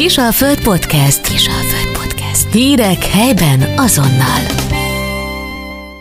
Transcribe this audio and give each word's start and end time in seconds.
Kisalföld 0.00 0.62
Podcast. 0.62 1.28
Kisalföld 1.28 1.96
Podcast. 1.98 2.52
Hírek 2.52 3.04
helyben 3.04 3.78
azonnal. 3.78 4.42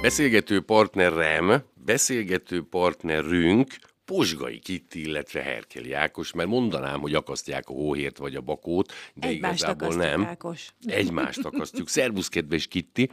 Beszélgető 0.02 0.62
partnerem, 0.62 1.64
beszélgető 1.74 2.64
partnerünk 2.70 3.76
Posgai 4.06 4.60
Kitti, 4.60 5.02
illetve 5.02 5.42
Herkeli 5.42 5.94
Ákos, 5.94 6.34
mert 6.34 6.50
mondanám, 6.50 7.00
hogy 7.00 7.14
akasztják 7.14 7.70
a 7.70 7.74
hóhért 7.74 8.18
vagy 8.18 8.36
a 8.36 8.42
bakót, 8.42 8.94
de 9.14 9.28
Egymást 9.28 9.64
igazából 9.64 9.96
nem. 9.96 10.26
Ákos. 10.26 10.74
Egymást 10.86 11.46
akasztjuk. 11.46 11.90
Szervusz, 11.98 12.28
kedves 12.28 12.68
Kitti! 12.68 13.12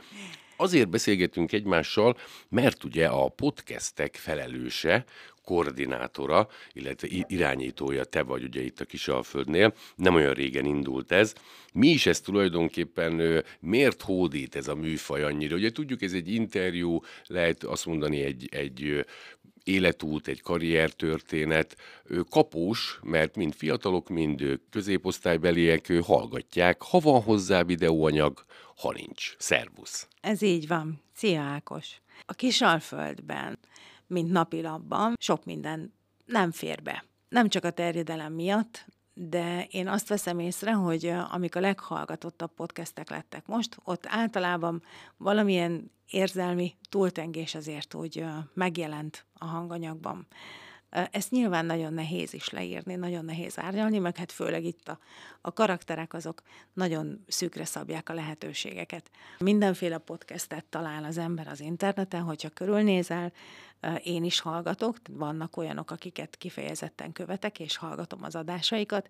Azért 0.56 0.88
beszélgetünk 0.88 1.52
egymással, 1.52 2.16
mert 2.48 2.84
ugye 2.84 3.06
a 3.06 3.28
podcastek 3.28 4.14
felelőse, 4.14 5.04
koordinátora, 5.46 6.48
illetve 6.72 7.08
irányítója 7.10 8.04
te 8.04 8.22
vagy 8.22 8.42
ugye 8.42 8.62
itt 8.62 8.80
a 8.80 8.84
Kisalföldnél. 8.84 9.74
Nem 9.96 10.14
olyan 10.14 10.34
régen 10.34 10.64
indult 10.64 11.12
ez. 11.12 11.34
Mi 11.72 11.88
is 11.88 12.06
ez 12.06 12.20
tulajdonképpen, 12.20 13.44
miért 13.60 14.02
hódít 14.02 14.56
ez 14.56 14.68
a 14.68 14.74
műfaj 14.74 15.22
annyira? 15.22 15.56
Ugye 15.56 15.70
tudjuk, 15.70 16.02
ez 16.02 16.12
egy 16.12 16.32
interjú, 16.34 17.00
lehet 17.26 17.64
azt 17.64 17.86
mondani 17.86 18.20
egy, 18.22 18.48
egy 18.50 19.04
életút, 19.64 20.28
egy 20.28 20.40
karriertörténet, 20.40 21.76
kapós, 22.30 22.98
mert 23.02 23.36
mind 23.36 23.54
fiatalok, 23.54 24.08
mind 24.08 24.60
középosztálybeliek 24.70 25.92
hallgatják, 26.02 26.82
ha 26.82 26.98
van 26.98 27.22
hozzá 27.22 27.62
videóanyag, 27.62 28.44
ha 28.76 28.92
nincs. 28.92 29.34
Szervusz! 29.38 30.08
Ez 30.20 30.42
így 30.42 30.66
van. 30.66 31.00
Szia 31.14 31.40
Ákos. 31.40 32.00
A 32.26 32.32
Kisalföldben, 32.32 33.58
mint 34.06 34.30
napilapban, 34.30 35.14
sok 35.18 35.44
minden 35.44 35.94
nem 36.24 36.50
fér 36.50 36.82
be. 36.82 37.04
Nem 37.28 37.48
csak 37.48 37.64
a 37.64 37.70
terjedelem 37.70 38.32
miatt, 38.32 38.86
de 39.14 39.66
én 39.70 39.88
azt 39.88 40.08
veszem 40.08 40.38
észre, 40.38 40.72
hogy 40.72 41.06
amik 41.30 41.56
a 41.56 41.60
leghallgatottabb 41.60 42.54
podcastek 42.54 43.10
lettek 43.10 43.46
most, 43.46 43.76
ott 43.84 44.06
általában 44.08 44.82
valamilyen 45.16 45.90
érzelmi 46.10 46.74
túltengés 46.88 47.54
azért 47.54 47.94
úgy 47.94 48.24
megjelent 48.54 49.26
a 49.34 49.44
hanganyagban. 49.44 50.26
Ezt 50.90 51.30
nyilván 51.30 51.66
nagyon 51.66 51.92
nehéz 51.92 52.34
is 52.34 52.48
leírni, 52.48 52.94
nagyon 52.94 53.24
nehéz 53.24 53.58
árnyalni, 53.58 53.98
meg 53.98 54.16
hát 54.16 54.32
főleg 54.32 54.64
itt 54.64 54.88
a, 54.88 54.98
a 55.40 55.52
karakterek 55.52 56.14
azok 56.14 56.42
nagyon 56.72 57.24
szűkre 57.26 57.64
szabják 57.64 58.08
a 58.08 58.14
lehetőségeket. 58.14 59.10
Mindenféle 59.38 59.98
podcastet 59.98 60.64
talál 60.64 61.04
az 61.04 61.18
ember 61.18 61.48
az 61.48 61.60
interneten, 61.60 62.22
hogyha 62.22 62.48
körülnézel, 62.48 63.32
én 64.02 64.24
is 64.24 64.40
hallgatok, 64.40 64.96
vannak 65.10 65.56
olyanok, 65.56 65.90
akiket 65.90 66.36
kifejezetten 66.36 67.12
követek, 67.12 67.60
és 67.60 67.76
hallgatom 67.76 68.22
az 68.22 68.34
adásaikat. 68.34 69.08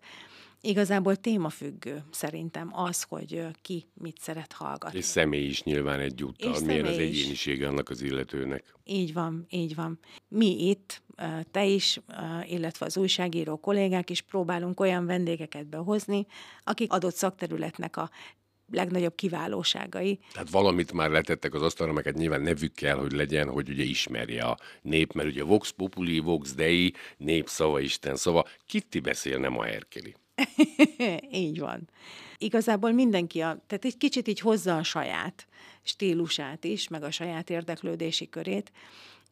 Igazából 0.60 1.16
témafüggő 1.16 2.04
szerintem 2.10 2.70
az, 2.72 3.02
hogy 3.02 3.46
ki 3.62 3.86
mit 3.94 4.18
szeret 4.20 4.52
hallgatni. 4.52 4.98
És 4.98 5.04
személy 5.04 5.46
is 5.46 5.62
nyilván 5.62 6.00
egyúttal. 6.00 6.54
És 6.54 6.60
Milyen 6.60 6.84
az 6.84 6.98
egyénisége 6.98 7.68
annak 7.68 7.88
az 7.88 8.02
illetőnek? 8.02 8.74
Így 8.84 9.12
van, 9.12 9.46
így 9.50 9.74
van. 9.74 9.98
Mi 10.28 10.68
itt, 10.68 11.02
te 11.50 11.64
is, 11.64 12.00
illetve 12.46 12.86
az 12.86 12.96
újságíró 12.96 13.56
kollégák 13.56 14.10
is 14.10 14.20
próbálunk 14.20 14.80
olyan 14.80 15.06
vendégeket 15.06 15.66
behozni, 15.66 16.26
akik 16.64 16.92
adott 16.92 17.14
szakterületnek 17.14 17.96
a 17.96 18.10
legnagyobb 18.72 19.14
kiválóságai. 19.14 20.18
Tehát 20.32 20.50
valamit 20.50 20.92
már 20.92 21.10
letettek 21.10 21.54
az 21.54 21.62
asztalra, 21.62 21.92
meg 21.92 22.04
hát 22.04 22.14
nyilván 22.14 22.40
nevük 22.40 22.74
kell, 22.74 22.96
hogy 22.96 23.12
legyen, 23.12 23.48
hogy 23.48 23.68
ugye 23.68 23.82
ismerje 23.82 24.44
a 24.44 24.56
nép, 24.82 25.12
mert 25.12 25.28
ugye 25.28 25.42
Vox 25.42 25.70
Populi, 25.70 26.18
Vox 26.18 26.54
Dei, 26.54 26.94
nép 27.16 27.48
szava, 27.48 27.80
Isten 27.80 28.16
szava. 28.16 28.46
Kitti 28.66 29.00
beszél, 29.00 29.38
nem 29.38 29.58
a 29.58 29.64
Herkeli. 29.64 30.14
így 31.30 31.58
van. 31.58 31.88
Igazából 32.38 32.92
mindenki, 32.92 33.40
a, 33.40 33.64
tehát 33.66 33.84
egy 33.84 33.96
kicsit 33.96 34.28
így 34.28 34.40
hozza 34.40 34.76
a 34.76 34.82
saját 34.82 35.46
stílusát 35.82 36.64
is, 36.64 36.88
meg 36.88 37.02
a 37.02 37.10
saját 37.10 37.50
érdeklődési 37.50 38.28
körét, 38.28 38.72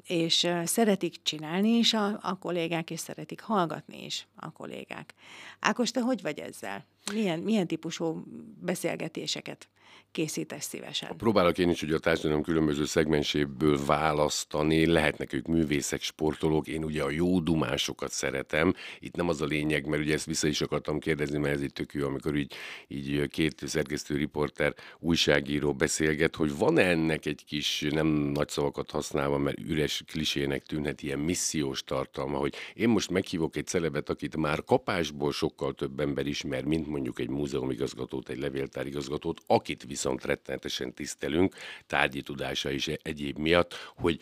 és 0.07 0.48
szeretik 0.65 1.23
csinálni 1.23 1.69
is 1.69 1.95
a, 1.95 2.19
a 2.23 2.39
kollégák, 2.39 2.91
és 2.91 3.01
szeretik 3.01 3.41
hallgatni 3.41 4.05
is 4.05 4.27
a 4.37 4.53
kollégák. 4.53 5.15
Ákos, 5.61 5.91
te 5.91 6.01
hogy 6.01 6.23
vagy 6.23 6.39
ezzel? 6.39 6.85
Milyen, 7.13 7.39
milyen 7.39 7.67
típusú 7.67 8.25
beszélgetéseket 8.61 9.69
készítesz 10.15 10.65
szívesen? 10.65 11.17
Próbálok 11.17 11.59
én 11.59 11.69
is 11.69 11.83
ugye 11.83 11.95
a 11.95 11.99
társadalom 11.99 12.43
különböző 12.43 12.85
szegmenséből 12.85 13.85
választani, 13.87 14.87
lehetnek 14.87 15.33
ők 15.33 15.47
művészek, 15.47 16.03
sportolók, 16.03 16.67
én 16.67 16.85
ugye 16.85 17.03
a 17.03 17.11
jó 17.11 17.41
dumásokat 17.41 18.11
szeretem. 18.11 18.75
Itt 18.99 19.15
nem 19.15 19.29
az 19.29 19.41
a 19.41 19.47
lényeg, 19.47 19.87
mert 19.87 20.03
ugye 20.03 20.15
ezt 20.15 20.27
vissza 20.27 20.47
is 20.47 20.61
akartam 20.61 20.99
kérdezni, 20.99 21.39
mert 21.39 21.55
ez 21.55 21.63
itt 21.63 21.75
tök 21.75 21.93
jó, 21.93 22.07
amikor 22.07 22.37
így, 22.37 22.55
így 22.89 23.29
két 23.29 23.63
szerkesztő, 23.67 24.17
riporter, 24.17 24.75
újságíró 24.99 25.73
beszélget, 25.73 26.37
hogy 26.37 26.57
van 26.57 26.79
ennek 26.79 27.27
egy 27.27 27.45
kis, 27.47 27.87
nem 27.91 28.07
nagy 28.07 28.49
szavakat 28.49 28.91
használva, 28.91 29.39
mert 29.39 29.59
üres 29.59 30.03
klisének 30.07 30.63
tűnhet 30.63 31.03
ilyen 31.03 31.19
missziós 31.19 31.83
tartalma, 31.83 32.39
hogy 32.39 32.55
én 32.75 32.89
most 32.89 33.11
meghívok 33.11 33.57
egy 33.57 33.67
celebet, 33.67 34.09
akit 34.09 34.37
már 34.37 34.65
kapásból 34.65 35.33
sokkal 35.33 35.73
több 35.73 36.01
ember 36.01 36.27
ismer, 36.27 36.65
mint 36.65 36.87
mondjuk 36.87 37.19
egy 37.19 37.29
múzeumigazgatót, 37.29 38.29
egy 38.29 38.39
levéltárigazgatót, 38.39 39.41
akit 39.47 39.83
viszont 39.86 40.24
rettenetesen 40.24 40.95
tisztelünk, 40.95 41.55
tárgyi 41.86 42.22
tudása 42.22 42.70
és 42.70 42.92
egyéb 43.02 43.39
miatt, 43.39 43.74
hogy 43.96 44.20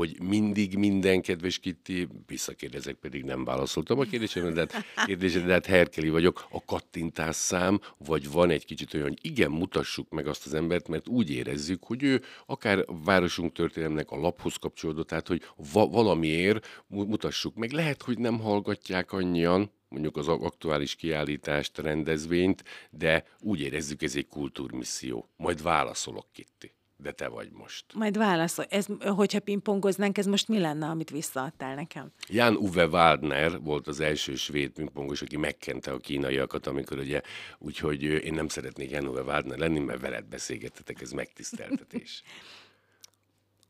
hogy 0.00 0.20
mindig 0.22 0.76
minden 0.76 1.22
kedves 1.22 1.58
Kitti, 1.58 2.08
visszakérdezek, 2.26 2.94
pedig 2.94 3.24
nem 3.24 3.44
válaszoltam 3.44 3.98
a 3.98 4.04
kérdésemre, 4.04 4.50
de 4.50 4.66
hát, 4.94 5.06
kérdésre, 5.06 5.40
de 5.40 5.52
hát 5.52 5.66
Herkeli 5.66 6.08
vagyok, 6.08 6.46
a 6.50 6.64
kattintás 6.64 7.36
szám, 7.36 7.80
vagy 7.98 8.30
van 8.30 8.50
egy 8.50 8.64
kicsit 8.64 8.94
olyan, 8.94 9.06
hogy 9.06 9.18
igen, 9.22 9.50
mutassuk 9.50 10.10
meg 10.10 10.26
azt 10.26 10.46
az 10.46 10.54
embert, 10.54 10.88
mert 10.88 11.08
úgy 11.08 11.30
érezzük, 11.30 11.84
hogy 11.84 12.02
ő 12.02 12.22
akár 12.46 12.84
városunk 13.04 13.52
történelmnek 13.52 14.10
a 14.10 14.16
laphoz 14.16 14.56
kapcsolódott, 14.56 15.06
tehát 15.06 15.28
hogy 15.28 15.42
va- 15.72 15.92
valamiért 15.92 16.82
mu- 16.86 17.08
mutassuk 17.08 17.54
meg. 17.54 17.72
Lehet, 17.72 18.02
hogy 18.02 18.18
nem 18.18 18.40
hallgatják 18.40 19.12
annyian, 19.12 19.70
mondjuk 19.90 20.16
az 20.16 20.28
aktuális 20.28 20.94
kiállítást, 20.94 21.78
rendezvényt, 21.78 22.64
de 22.90 23.24
úgy 23.40 23.60
érezzük, 23.60 24.02
ez 24.02 24.16
egy 24.16 24.26
kultúrmisszió. 24.26 25.28
Majd 25.36 25.62
válaszolok, 25.62 26.26
Kitti. 26.32 26.72
De 26.96 27.12
te 27.12 27.28
vagy 27.28 27.50
most. 27.50 27.84
Majd 27.94 28.16
válaszol. 28.16 28.64
Ez, 28.68 28.86
hogyha 29.00 29.40
pingpongoznánk, 29.40 30.18
ez 30.18 30.26
most 30.26 30.48
mi 30.48 30.58
lenne, 30.58 30.86
amit 30.86 31.10
visszaadtál 31.10 31.74
nekem? 31.74 32.12
Jan 32.28 32.56
Uwe 32.56 32.86
Waldner 32.86 33.60
volt 33.60 33.86
az 33.86 34.00
első 34.00 34.34
svéd 34.34 34.70
pingpongos, 34.70 35.22
aki 35.22 35.36
megkente 35.36 35.92
a 35.92 35.98
kínaiakat, 35.98 36.66
amikor 36.66 36.98
ugye, 36.98 37.20
úgyhogy 37.58 38.02
én 38.02 38.34
nem 38.34 38.48
szeretnék 38.48 38.90
Jan 38.90 39.06
Uwe 39.06 39.22
Waldner 39.22 39.58
lenni, 39.58 39.78
mert 39.78 40.00
veled 40.00 40.24
beszélgetetek, 40.24 41.00
ez 41.00 41.10
megtiszteltetés. 41.10 42.22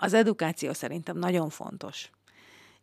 Az 0.02 0.12
edukáció 0.12 0.72
szerintem 0.72 1.19
nagyon 1.19 1.48
fontos. 1.48 2.10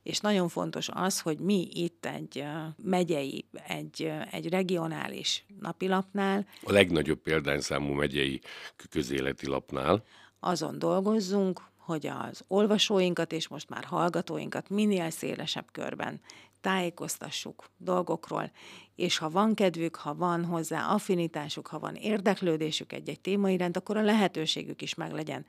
És 0.07 0.19
nagyon 0.19 0.47
fontos 0.50 0.90
az, 0.94 1.19
hogy 1.19 1.40
mi 1.40 1.68
itt 1.73 2.06
egy 2.06 2.44
megyei, 2.84 3.45
egy, 3.68 4.12
egy 4.31 4.50
regionális 4.50 5.45
napilapnál. 5.59 6.45
A 6.63 6.72
legnagyobb 6.72 7.19
példányszámú 7.19 7.94
megyei 7.94 8.41
közéleti 8.90 9.47
lapnál, 9.47 10.03
azon 10.40 10.79
dolgozzunk, 10.79 11.62
hogy 11.78 12.07
az 12.07 12.44
olvasóinkat 12.47 13.31
és 13.31 13.47
most 13.47 13.69
már 13.69 13.84
hallgatóinkat 13.84 14.69
minél 14.69 15.09
szélesebb 15.09 15.66
körben 15.72 16.22
tájékoztassuk 16.62 17.69
dolgokról, 17.78 18.51
és 18.95 19.18
ha 19.18 19.29
van 19.29 19.53
kedvük, 19.53 19.95
ha 19.95 20.16
van 20.16 20.45
hozzá 20.45 20.85
affinitásuk, 20.85 21.68
ha 21.68 21.79
van 21.79 21.95
érdeklődésük 21.95 22.94
egy-egy 22.94 23.19
téma 23.19 23.50
iránt, 23.50 23.78
akkor 23.78 23.97
a 23.97 24.01
lehetőségük 24.01 24.81
is 24.81 24.94
meglegyen, 24.94 25.45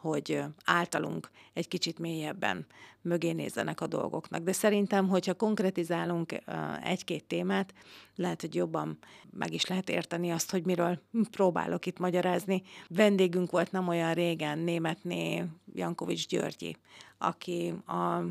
hogy 0.00 0.42
általunk 0.64 1.30
egy 1.52 1.68
kicsit 1.68 1.98
mélyebben 1.98 2.66
mögé 3.02 3.32
nézzenek 3.32 3.80
a 3.80 3.86
dolgoknak. 3.86 4.42
De 4.42 4.52
szerintem, 4.52 5.08
hogyha 5.08 5.34
konkretizálunk 5.34 6.34
egy-két 6.82 7.24
témát, 7.24 7.74
lehet, 8.14 8.40
hogy 8.40 8.54
jobban 8.54 8.98
meg 9.30 9.52
is 9.52 9.66
lehet 9.66 9.88
érteni 9.88 10.30
azt, 10.30 10.50
hogy 10.50 10.64
miről 10.64 11.00
próbálok 11.30 11.86
itt 11.86 11.98
magyarázni. 11.98 12.62
Vendégünk 12.88 13.50
volt 13.50 13.72
nem 13.72 13.88
olyan 13.88 14.14
régen 14.14 14.58
németné 14.58 15.44
Jankovics 15.74 16.26
Györgyi, 16.26 16.76
aki 17.18 17.74
a, 17.86 18.22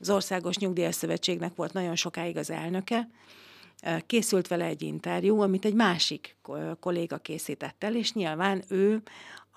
az 0.00 0.10
Országos 0.10 0.56
Nyugdíjas 0.56 0.94
Szövetségnek 0.94 1.54
volt 1.54 1.72
nagyon 1.72 1.94
sokáig 1.96 2.36
az 2.36 2.50
elnöke, 2.50 3.08
készült 4.06 4.48
vele 4.48 4.64
egy 4.64 4.82
interjú, 4.82 5.40
amit 5.40 5.64
egy 5.64 5.74
másik 5.74 6.36
ko- 6.42 6.78
kolléga 6.80 7.16
készített 7.16 7.84
el, 7.84 7.96
és 7.96 8.12
nyilván 8.12 8.62
ő 8.68 9.02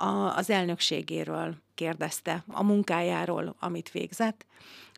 a, 0.01 0.35
az 0.35 0.49
elnökségéről 0.49 1.55
kérdezte, 1.75 2.43
a 2.47 2.63
munkájáról, 2.63 3.55
amit 3.59 3.91
végzett. 3.91 4.45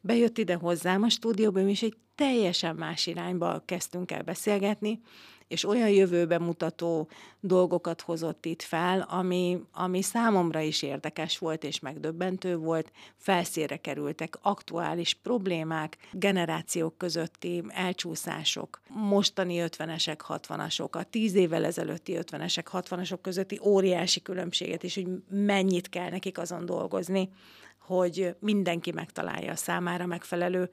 Bejött 0.04 0.38
ide 0.38 0.56
hozzám 0.56 1.04
a 1.04 1.10
stúdióba, 1.10 1.60
és 1.60 1.82
egy 1.82 1.96
teljesen 2.16 2.76
más 2.76 3.08
irányba 3.08 3.62
kezdtünk 3.66 4.12
el 4.12 4.22
beszélgetni, 4.22 5.02
és 5.54 5.66
olyan 5.66 5.90
jövőbe 5.90 6.40
mutató 6.40 7.08
dolgokat 7.40 8.02
hozott 8.02 8.46
itt 8.46 8.62
fel, 8.62 9.06
ami, 9.10 9.60
ami 9.74 10.02
számomra 10.02 10.60
is 10.60 10.82
érdekes 10.82 11.38
volt 11.38 11.64
és 11.64 11.80
megdöbbentő 11.80 12.58
volt. 12.58 12.92
Felszére 13.18 13.78
kerültek 13.78 14.38
aktuális 14.42 15.14
problémák, 15.14 15.98
generációk 16.12 16.98
közötti 16.98 17.64
elcsúszások, 17.68 18.82
mostani 18.88 19.64
50-esek, 19.68 20.18
60-asok, 20.28 20.90
a 20.90 21.04
10 21.04 21.36
évvel 21.36 21.66
ezelőtti 21.66 22.18
50-esek, 22.20 22.66
60-asok 22.72 23.20
közötti 23.22 23.60
óriási 23.64 24.22
különbséget, 24.22 24.84
és 24.84 24.96
hogy 24.96 25.08
mennyit 25.30 25.90
kell 25.90 26.10
nekik 26.10 26.38
azon 26.38 26.66
dolgozni, 26.66 27.30
hogy 27.80 28.36
mindenki 28.40 28.92
megtalálja 28.92 29.52
a 29.52 29.56
számára 29.56 30.06
megfelelő 30.06 30.70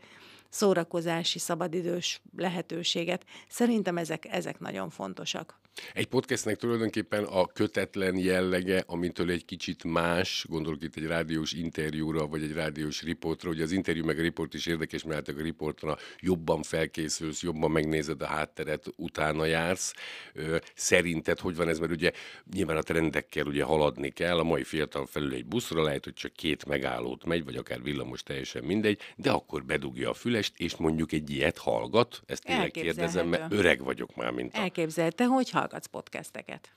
szórakozási, 0.50 1.38
szabadidős 1.38 2.20
lehetőséget. 2.36 3.24
Szerintem 3.48 3.98
ezek, 3.98 4.26
ezek 4.26 4.58
nagyon 4.58 4.90
fontosak. 4.90 5.59
Egy 5.94 6.06
podcastnek 6.06 6.56
tulajdonképpen 6.56 7.24
a 7.24 7.46
kötetlen 7.46 8.16
jellege, 8.16 8.82
amintől 8.86 9.30
egy 9.30 9.44
kicsit 9.44 9.84
más, 9.84 10.46
gondolok 10.48 10.82
itt 10.82 10.96
egy 10.96 11.06
rádiós 11.06 11.52
interjúra, 11.52 12.26
vagy 12.26 12.42
egy 12.42 12.52
rádiós 12.52 13.02
riportra, 13.02 13.48
hogy 13.48 13.60
az 13.60 13.72
interjú 13.72 14.04
meg 14.04 14.18
a 14.18 14.22
riport 14.22 14.54
is 14.54 14.66
érdekes, 14.66 15.04
mert 15.04 15.26
hát 15.26 15.36
a 15.36 15.42
riportra 15.42 15.96
jobban 16.20 16.62
felkészülsz, 16.62 17.42
jobban 17.42 17.70
megnézed 17.70 18.22
a 18.22 18.26
hátteret, 18.26 18.86
utána 18.96 19.44
jársz. 19.44 19.94
Szerinted 20.74 21.38
hogy 21.40 21.56
van 21.56 21.68
ez, 21.68 21.78
mert 21.78 21.92
ugye 21.92 22.12
nyilván 22.52 22.76
a 22.76 22.82
trendekkel 22.82 23.46
ugye 23.46 23.64
haladni 23.64 24.10
kell, 24.10 24.38
a 24.38 24.44
mai 24.44 24.64
fiatal 24.64 25.06
felül 25.06 25.34
egy 25.34 25.46
buszra 25.46 25.82
lehet, 25.82 26.04
hogy 26.04 26.14
csak 26.14 26.32
két 26.32 26.64
megállót 26.64 27.24
megy, 27.24 27.44
vagy 27.44 27.56
akár 27.56 27.82
villamos, 27.82 28.22
teljesen 28.22 28.64
mindegy, 28.64 28.98
de 29.16 29.30
akkor 29.30 29.64
bedugja 29.64 30.10
a 30.10 30.14
fülest, 30.14 30.52
és 30.56 30.76
mondjuk 30.76 31.12
egy 31.12 31.30
ilyet 31.30 31.58
hallgat, 31.58 32.22
ezt 32.26 32.44
tényleg 32.44 32.70
kérdezem, 32.70 33.28
mert 33.28 33.52
öreg 33.52 33.82
vagyok 33.82 34.16
már, 34.16 34.30
mint 34.30 34.54
a... 34.54 34.58
Elképzelte, 34.58 35.24
hogy 35.24 35.50
hallgatsz 35.60 35.86
podcasteket? 35.86 36.72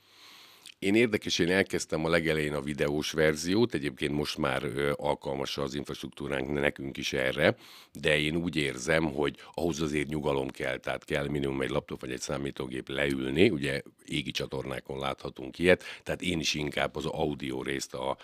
Én 0.79 0.95
érdekes, 0.95 1.39
én 1.39 1.51
elkezdtem 1.51 2.05
a 2.05 2.09
legelején 2.09 2.53
a 2.53 2.61
videós 2.61 3.11
verziót, 3.11 3.73
egyébként 3.73 4.11
most 4.11 4.37
már 4.37 4.63
alkalmas 4.95 5.57
az 5.57 5.73
infrastruktúránk 5.73 6.53
nekünk 6.53 6.97
is 6.97 7.13
erre, 7.13 7.55
de 7.91 8.19
én 8.19 8.35
úgy 8.35 8.55
érzem, 8.55 9.03
hogy 9.03 9.35
ahhoz 9.53 9.81
azért 9.81 10.07
nyugalom 10.07 10.49
kell, 10.49 10.77
tehát 10.77 11.05
kell 11.05 11.27
minimum 11.27 11.61
egy 11.61 11.69
laptop 11.69 12.01
vagy 12.01 12.11
egy 12.11 12.21
számítógép 12.21 12.89
leülni, 12.89 13.49
ugye 13.49 13.81
égi 14.05 14.31
csatornákon 14.31 14.99
láthatunk 14.99 15.59
ilyet, 15.59 15.83
tehát 16.03 16.21
én 16.21 16.39
is 16.39 16.53
inkább 16.53 16.95
az 16.95 17.05
audio 17.05 17.61
részt, 17.61 17.93
a, 17.93 18.17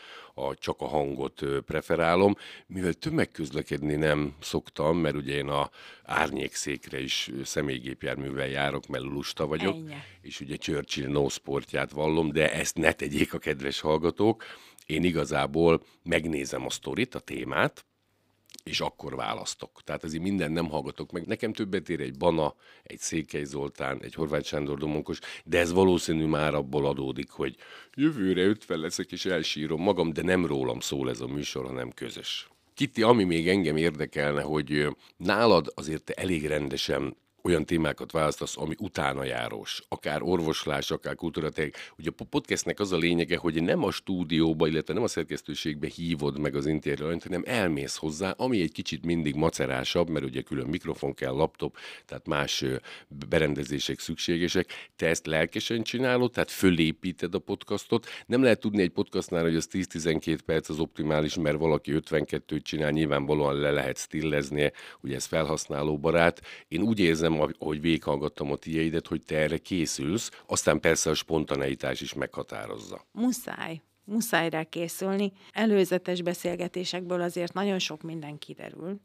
a, 0.48 0.56
csak 0.56 0.82
a 0.82 0.88
hangot 0.88 1.42
preferálom, 1.66 2.36
mivel 2.68 2.94
tömegközlekedni 2.94 3.96
nem 3.96 4.36
szoktam, 4.40 4.98
mert 4.98 5.16
ugye 5.16 5.36
én 5.36 5.48
a 5.48 5.70
árnyékszékre 6.04 7.00
is 7.00 7.32
személygépjárművel 7.44 8.48
járok, 8.48 8.88
mert 8.88 9.04
lusta 9.04 9.48
vagyok, 9.48 9.76
Ennyi. 9.76 9.94
és 10.22 10.40
ugye 10.40 10.56
Churchill 10.56 11.08
no 11.08 11.30
sportját 11.30 11.92
vallom, 11.92 12.32
de 12.32 12.54
ezt 12.54 12.78
ne 12.78 12.92
tegyék 12.92 13.34
a 13.34 13.38
kedves 13.38 13.80
hallgatók. 13.80 14.44
Én 14.86 15.04
igazából 15.04 15.84
megnézem 16.04 16.66
a 16.66 16.70
sztorit, 16.70 17.16
a 17.16 17.20
témát, 17.20 17.86
és 18.64 18.80
akkor 18.80 19.16
választok. 19.16 19.82
Tehát 19.84 20.04
ezért 20.04 20.24
minden 20.24 20.52
nem 20.52 20.70
hallgatok 20.70 21.12
meg. 21.12 21.26
Nekem 21.26 21.54
többet 21.54 21.90
ér 21.90 22.00
egy 22.00 22.18
Bana, 22.18 22.56
egy 22.84 23.00
Székely 23.00 23.44
Zoltán, 23.44 24.00
egy 24.04 24.14
Horváth 24.14 24.46
Sándor 24.46 24.78
Domonkos, 24.78 25.20
de 25.44 25.60
ez 25.60 25.72
valószínű 25.72 26.26
már 26.26 26.54
abból 26.54 26.86
adódik, 26.86 27.30
hogy 27.30 27.56
jövőre 27.94 28.44
50 28.44 28.80
leszek 28.80 29.12
és 29.12 29.26
elsírom 29.26 29.82
magam, 29.82 30.14
de 30.14 30.22
nem 30.22 30.46
rólam 30.46 30.80
szól 30.80 31.10
ez 31.10 31.22
a 31.22 31.28
műsor, 31.28 31.66
hanem 31.66 31.92
közös. 31.92 32.50
Kitti, 32.74 33.02
ami 33.02 33.24
még 33.24 33.50
engem 33.50 33.78
érdekelne, 33.78 34.42
hogy 34.42 34.88
nálad 35.18 35.72
azért 35.76 36.04
te 36.04 36.14
elég 36.14 36.46
rendesen 36.46 37.16
olyan 37.44 37.66
témákat 37.66 38.12
választasz, 38.12 38.58
ami 38.58 38.76
utána 38.78 39.24
járós, 39.24 39.82
akár 39.88 40.22
orvoslás, 40.22 40.92
akár 40.92 41.16
kultúraték. 41.16 41.78
Ugye 41.98 42.10
a 42.18 42.24
podcastnek 42.24 42.80
az 42.80 42.92
a 42.92 42.98
lényege, 42.98 43.38
hogy 43.38 43.64
nem 43.64 43.84
a 43.84 43.92
stúdióba, 43.92 44.68
illetve 44.68 44.94
nem 44.94 45.04
a 45.04 45.08
szerkesztőségbe 45.08 45.88
hívod 45.88 46.40
meg 46.40 46.56
az 46.56 46.66
interjút, 46.66 47.24
hanem 47.24 47.44
elmész 47.46 47.96
hozzá, 47.96 48.32
ami 48.38 48.62
egy 48.62 48.72
kicsit 48.72 49.06
mindig 49.06 49.36
macerásabb, 49.36 50.10
mert 50.10 50.26
ugye 50.26 50.42
külön 50.42 50.68
mikrofon 50.68 51.14
kell, 51.14 51.34
laptop, 51.34 51.78
tehát 52.06 52.28
más 52.28 52.66
berendezések 53.30 54.00
szükségesek. 54.00 54.90
Te 54.96 55.08
ezt 55.08 55.26
lelkesen 55.26 55.84
csinálod, 55.84 56.32
tehát 56.32 56.52
fölépíted 56.52 57.36
a 57.36 57.40
podcastot. 57.40 58.08
Nem 58.26 58.44
lehet 58.44 58.60
tudni 58.60 58.82
egy 58.82 58.90
podcastnál, 58.90 59.44
hogy 59.44 59.56
az 59.56 59.70
10-12 59.72 60.40
perc 60.46 60.70
az 60.70 60.80
optimális, 60.80 61.36
mert 61.36 61.58
valaki 61.58 61.92
52-t 61.96 62.62
csinál, 62.62 62.92
nyilvánvalóan 62.92 63.56
le 63.56 63.72
lehet 63.72 63.98
stillezni, 63.98 64.72
ugye 65.02 65.16
ez 65.16 65.26
felhasználóbarát. 65.26 66.42
Én 66.68 66.82
úgy 66.82 67.00
érzem, 67.00 67.29
érzem, 67.34 67.56
ahogy 67.60 67.82
végighallgattam 67.82 68.52
a 68.52 68.56
tiédet, 68.56 69.08
hogy 69.08 69.22
te 69.26 69.38
erre 69.38 69.58
készülsz, 69.58 70.32
aztán 70.48 70.80
persze 70.80 71.10
a 71.10 71.14
spontaneitás 71.14 72.02
is 72.02 72.14
meghatározza. 72.14 73.06
Muszáj 73.12 73.82
muszáj 74.10 74.50
rá 74.50 74.64
készülni. 74.64 75.32
Előzetes 75.52 76.22
beszélgetésekből 76.22 77.22
azért 77.22 77.54
nagyon 77.54 77.80
sok 77.80 78.02
minden 78.02 78.38
kiderül, 78.38 79.00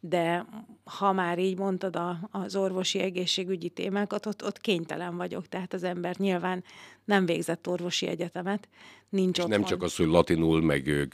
de 0.00 0.46
ha 0.84 1.12
már 1.12 1.38
így 1.38 1.58
mondtad 1.58 1.96
a, 1.96 2.28
az 2.30 2.56
orvosi 2.56 2.98
egészségügyi 2.98 3.68
témákat, 3.68 4.26
ott, 4.26 4.44
ott 4.44 4.60
kénytelen 4.60 5.16
vagyok. 5.16 5.48
Tehát 5.48 5.72
az 5.72 5.82
ember 5.82 6.16
nyilván 6.16 6.64
nem 7.04 7.26
végzett 7.26 7.68
orvosi 7.68 8.06
egyetemet, 8.06 8.68
nincs 9.08 9.38
És 9.38 9.44
otthon. 9.44 9.58
nem 9.58 9.68
csak 9.68 9.82
az, 9.82 9.96
hogy 9.96 10.06
latinul, 10.06 10.62
meg 10.62 11.08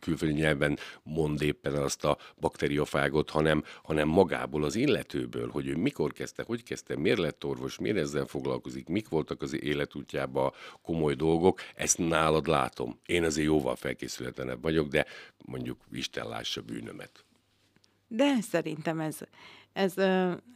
külföldi 0.00 0.34
nyelven 0.34 0.78
mond 1.02 1.42
éppen 1.42 1.74
azt 1.74 2.04
a 2.04 2.18
bakteriofágot, 2.40 3.30
hanem, 3.30 3.64
hanem 3.82 4.08
magából 4.08 4.64
az 4.64 4.74
illetőből, 4.74 5.48
hogy 5.50 5.66
ő 5.66 5.76
mikor 5.76 6.12
kezdte, 6.12 6.42
hogy 6.46 6.62
kezdte, 6.62 6.96
miért 6.96 7.18
lett 7.18 7.44
orvos, 7.44 7.78
miért 7.78 7.96
ezzel 7.96 8.24
foglalkozik, 8.24 8.88
mik 8.88 9.08
voltak 9.08 9.42
az 9.42 9.62
életútjában 9.62 10.52
komoly 10.82 11.14
dolgok, 11.14 11.60
ezt 11.74 11.98
nálad 11.98 12.46
látom. 12.46 12.98
Én 13.06 13.24
azért 13.24 13.46
jóval 13.46 13.76
felkészületlenebb 13.76 14.62
vagyok, 14.62 14.88
de 14.88 15.06
mondjuk 15.44 15.78
Isten 15.92 16.28
lássa 16.28 16.60
bűnömet. 16.60 17.24
De 18.12 18.40
szerintem 18.40 19.00
ez, 19.00 19.18
ez, 19.72 19.94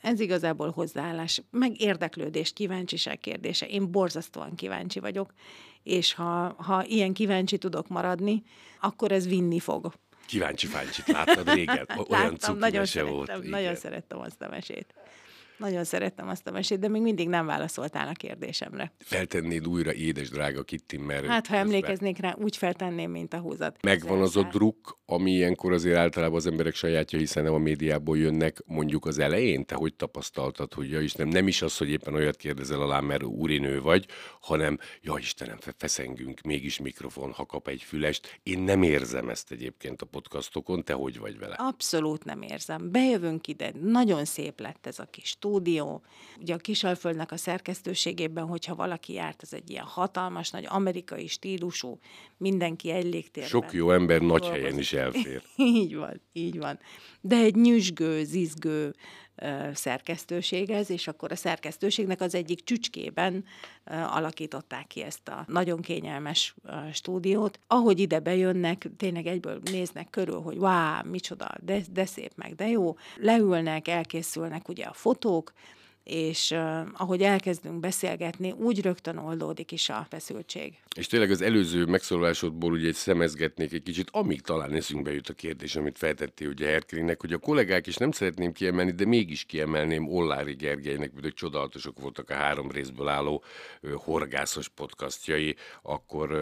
ez 0.01 0.21
igazából 0.21 0.71
hozzáállás, 0.71 1.43
meg 1.51 1.81
érdeklődés, 1.81 2.53
kíváncsiság 2.53 3.19
kérdése. 3.19 3.67
Én 3.67 3.91
borzasztóan 3.91 4.55
kíváncsi 4.55 5.01
vagyok, 5.01 5.33
és 5.83 6.15
ha, 6.15 6.55
ha 6.59 6.85
ilyen 6.85 7.13
kíváncsi 7.13 7.59
tudok 7.59 7.89
maradni, 7.89 8.43
akkor 8.81 9.13
ez 9.13 9.29
vinni 9.29 9.59
fog. 9.59 9.93
Kíváncsi 10.27 10.67
fáncsit 10.67 11.09
láttad 11.09 11.53
régen? 11.53 11.87
Olyan 12.09 12.31
Láttam, 12.31 12.59
nagyon 12.59 12.85
volt. 12.93 13.27
Szerettem, 13.27 13.51
nagyon 13.51 13.75
szerettem 13.75 14.21
azt 14.21 14.43
a 14.43 14.49
mesét. 14.49 14.95
Nagyon 15.57 15.85
szerettem 15.85 16.29
azt 16.29 16.47
a 16.47 16.51
mesét, 16.51 16.79
de 16.79 16.89
még 16.89 17.03
mindig 17.03 17.29
nem 17.29 17.47
válaszoltál 17.47 18.09
a 18.09 18.13
kérdésemre. 18.13 18.93
Feltennéd 18.99 19.69
újra, 19.69 19.93
édes 19.93 20.31
drága 20.31 20.63
Kitty, 20.63 20.97
mert... 20.97 21.27
Hát, 21.27 21.47
ha 21.47 21.57
emlékeznék 21.57 22.19
rá, 22.19 22.37
úgy 22.39 22.57
feltenném, 22.57 23.11
mint 23.11 23.35
a 23.35 23.39
húzat. 23.39 23.83
Megvan 23.83 24.21
az 24.21 24.37
a 24.37 24.43
druk, 24.43 24.99
ami 25.07 25.31
ilyenkor 25.31 25.73
azért 25.73 25.97
általában 25.97 26.37
az 26.37 26.47
emberek 26.47 26.75
sajátja, 26.75 27.19
hiszen 27.19 27.43
nem 27.43 27.55
a 27.55 27.59
médiából 27.59 28.19
jönnek 28.19 28.63
mondjuk 28.67 29.07
az 29.07 29.19
elején. 29.19 29.67
Te 29.67 29.75
hogy 29.75 29.95
tapasztaltad, 29.95 30.75
hogy 30.75 30.91
ja 30.91 31.01
Istenem, 31.01 31.33
nem 31.33 31.49
is 31.49 31.63
az, 31.63 31.77
hogy 31.77 31.91
éppen 31.91 32.15
olyat 32.15 32.37
kérdezel 32.37 32.81
alá, 32.81 33.01
mert 33.01 33.23
úrinő 33.23 33.81
vagy, 33.81 34.07
hanem 34.41 34.79
ja 35.01 35.19
Istenem, 35.19 35.59
feszengünk, 35.77 36.41
mégis 36.41 36.79
mikrofon, 36.79 37.33
ha 37.33 37.47
kap 37.47 37.69
egy 37.69 37.83
fülest. 37.83 38.41
Én 38.43 38.59
nem 38.59 38.83
érzem 38.83 39.29
ezt 39.29 39.51
egyébként 39.51 40.03
a 40.03 40.07
podcastokon, 40.07 40.85
te 40.85 40.93
hogy 40.93 41.19
vagy 41.19 41.39
vele? 41.39 41.55
Abszolút 41.59 42.25
nem 42.25 42.43
érzem. 42.43 42.91
Bejövünk 42.91 43.47
ide, 43.47 43.73
nagyon 43.83 44.25
szép 44.25 44.61
lett 44.61 44.87
ez 44.87 44.99
a 44.99 45.05
kis 45.05 45.39
stúdió. 45.45 46.03
Ugye 46.41 46.55
a 46.55 46.57
Kisalföldnek 46.57 47.33
a 47.33 47.37
szerkesztőségében, 47.37 48.47
hogyha 48.47 48.75
valaki 48.75 49.13
járt, 49.13 49.43
az 49.43 49.55
egy 49.55 49.71
ilyen 49.71 49.85
hatalmas, 49.85 50.51
nagy 50.51 50.67
amerikai 50.69 51.27
stílusú, 51.27 51.99
mindenki 52.37 52.91
egy 52.91 53.05
légtérben. 53.05 53.51
Sok 53.51 53.73
jó 53.73 53.91
ember 53.91 54.21
nagy 54.21 54.47
helyen 54.47 54.79
is 54.79 54.93
elfér. 54.93 55.43
így 55.81 55.97
van, 55.97 56.21
így 56.33 56.59
van. 56.59 56.79
De 57.21 57.37
egy 57.37 57.55
nyüzsgő, 57.55 58.25
zizgő 58.25 58.95
szerkesztőség 59.75 60.71
ez, 60.71 60.91
és 60.91 61.09
akkor 61.09 61.33
a 61.33 61.37
szerkesztőségnek 61.37 62.21
az 62.21 62.35
egyik 62.35 62.65
csücskében 62.65 63.45
alakították 63.85 64.87
ki 64.87 65.03
ezt 65.03 65.29
a 65.29 65.45
nagyon 65.49 65.81
kényelmes 65.81 66.55
stúdiót. 66.93 67.59
Ahogy 67.67 68.01
ide 68.01 68.21
bejönnek, 68.21 68.89
tényleg 68.97 69.27
egyből 69.27 69.61
néznek 69.71 70.11
körül, 70.11 70.41
hogy 70.41 70.57
wow, 70.57 71.11
micsoda, 71.11 71.51
de, 71.61 71.81
de 71.93 72.05
szép 72.05 72.33
meg, 72.37 72.55
de 72.55 72.69
jó. 72.69 72.97
Leülnek, 73.17 73.89
elkészülnek 73.89 74.69
ugye 74.69 74.85
a 74.85 74.93
fotók, 74.93 75.53
és 76.05 76.51
uh, 76.51 76.81
ahogy 76.93 77.23
elkezdünk 77.23 77.81
beszélgetni, 77.81 78.53
úgy 78.53 78.83
rögtön 78.83 79.17
oldódik 79.17 79.73
is 79.73 79.89
a 79.89 80.07
feszültség. 80.11 80.79
És 80.97 81.07
tényleg 81.07 81.31
az 81.31 81.41
előző 81.41 81.85
megszólalásodból 81.85 82.73
ugye 82.73 82.89
egy 82.89 82.95
szemezgetnék 82.95 83.73
egy 83.73 83.83
kicsit, 83.83 84.09
amíg 84.11 84.41
talán 84.41 84.73
eszünkbe 84.73 85.13
jut 85.13 85.29
a 85.29 85.33
kérdés, 85.33 85.77
amit 85.77 85.99
feltettél 85.99 86.49
ugye 86.49 86.67
Herklinek, 86.67 87.21
hogy 87.21 87.33
a 87.33 87.39
kollégák 87.39 87.87
is 87.87 87.97
nem 87.97 88.11
szeretném 88.11 88.53
kiemelni, 88.53 88.91
de 88.91 89.05
mégis 89.05 89.45
kiemelném 89.45 90.09
Ollári 90.09 90.55
Gergelynek, 90.55 91.11
hogy 91.21 91.35
csodálatosok 91.35 92.01
voltak 92.01 92.31
a 92.31 92.35
három 92.35 92.71
részből 92.71 93.09
álló 93.09 93.45
uh, 93.83 93.93
horgászos 93.93 94.69
podcastjai, 94.69 95.57
akkor 95.83 96.33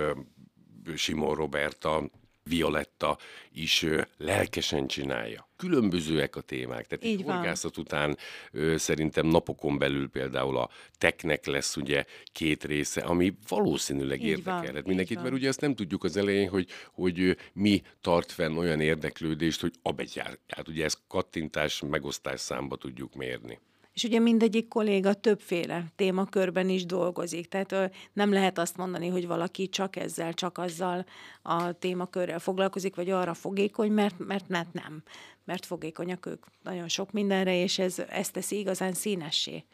uh, 0.86 0.96
Simon 0.96 1.34
Roberta 1.34 2.10
Violetta 2.44 3.18
is 3.52 3.86
lelkesen 4.16 4.86
csinálja 4.86 5.50
különbözőek 5.62 6.36
a 6.36 6.40
témák. 6.40 6.86
Tehát 6.86 7.04
Így 7.04 7.20
itt 7.20 7.26
horgászat 7.26 7.76
után 7.76 8.16
ö, 8.52 8.76
szerintem 8.76 9.26
napokon 9.26 9.78
belül 9.78 10.08
például 10.08 10.56
a 10.56 10.68
teknek 10.98 11.46
lesz 11.46 11.76
ugye 11.76 12.04
két 12.32 12.64
része, 12.64 13.00
ami 13.00 13.34
valószínűleg 13.48 14.22
Így 14.22 14.28
érdekel. 14.28 14.74
Hát 14.74 14.86
mindenkit, 14.86 15.14
van. 15.14 15.24
mert 15.24 15.36
ugye 15.36 15.48
azt 15.48 15.60
nem 15.60 15.74
tudjuk 15.74 16.04
az 16.04 16.16
elején, 16.16 16.48
hogy, 16.48 16.68
hogy 16.92 17.36
mi 17.52 17.82
tart 18.00 18.32
fenn 18.32 18.56
olyan 18.56 18.80
érdeklődést, 18.80 19.60
hogy 19.60 19.72
abegyár. 19.82 20.38
Hát 20.48 20.68
ugye 20.68 20.84
ez 20.84 20.98
kattintás, 21.08 21.82
megosztás 21.90 22.40
számba 22.40 22.76
tudjuk 22.76 23.14
mérni. 23.14 23.58
És 23.92 24.04
ugye 24.04 24.18
mindegyik 24.18 24.68
kolléga 24.68 25.14
többféle 25.14 25.84
témakörben 25.96 26.68
is 26.68 26.86
dolgozik, 26.86 27.48
tehát 27.48 27.92
nem 28.12 28.32
lehet 28.32 28.58
azt 28.58 28.76
mondani, 28.76 29.08
hogy 29.08 29.26
valaki 29.26 29.68
csak 29.68 29.96
ezzel, 29.96 30.34
csak 30.34 30.58
azzal 30.58 31.04
a 31.42 31.72
témakörrel 31.72 32.38
foglalkozik, 32.38 32.94
vagy 32.94 33.10
arra 33.10 33.34
fogékony, 33.34 33.92
mert, 33.92 34.48
mert 34.48 34.48
nem, 34.48 35.02
mert 35.44 35.66
fogékonyak 35.66 36.26
ők 36.26 36.44
nagyon 36.62 36.88
sok 36.88 37.12
mindenre, 37.12 37.56
és 37.56 37.78
ez, 37.78 37.98
ez 37.98 38.30
teszi 38.30 38.58
igazán 38.58 38.92
színessé 38.92 39.64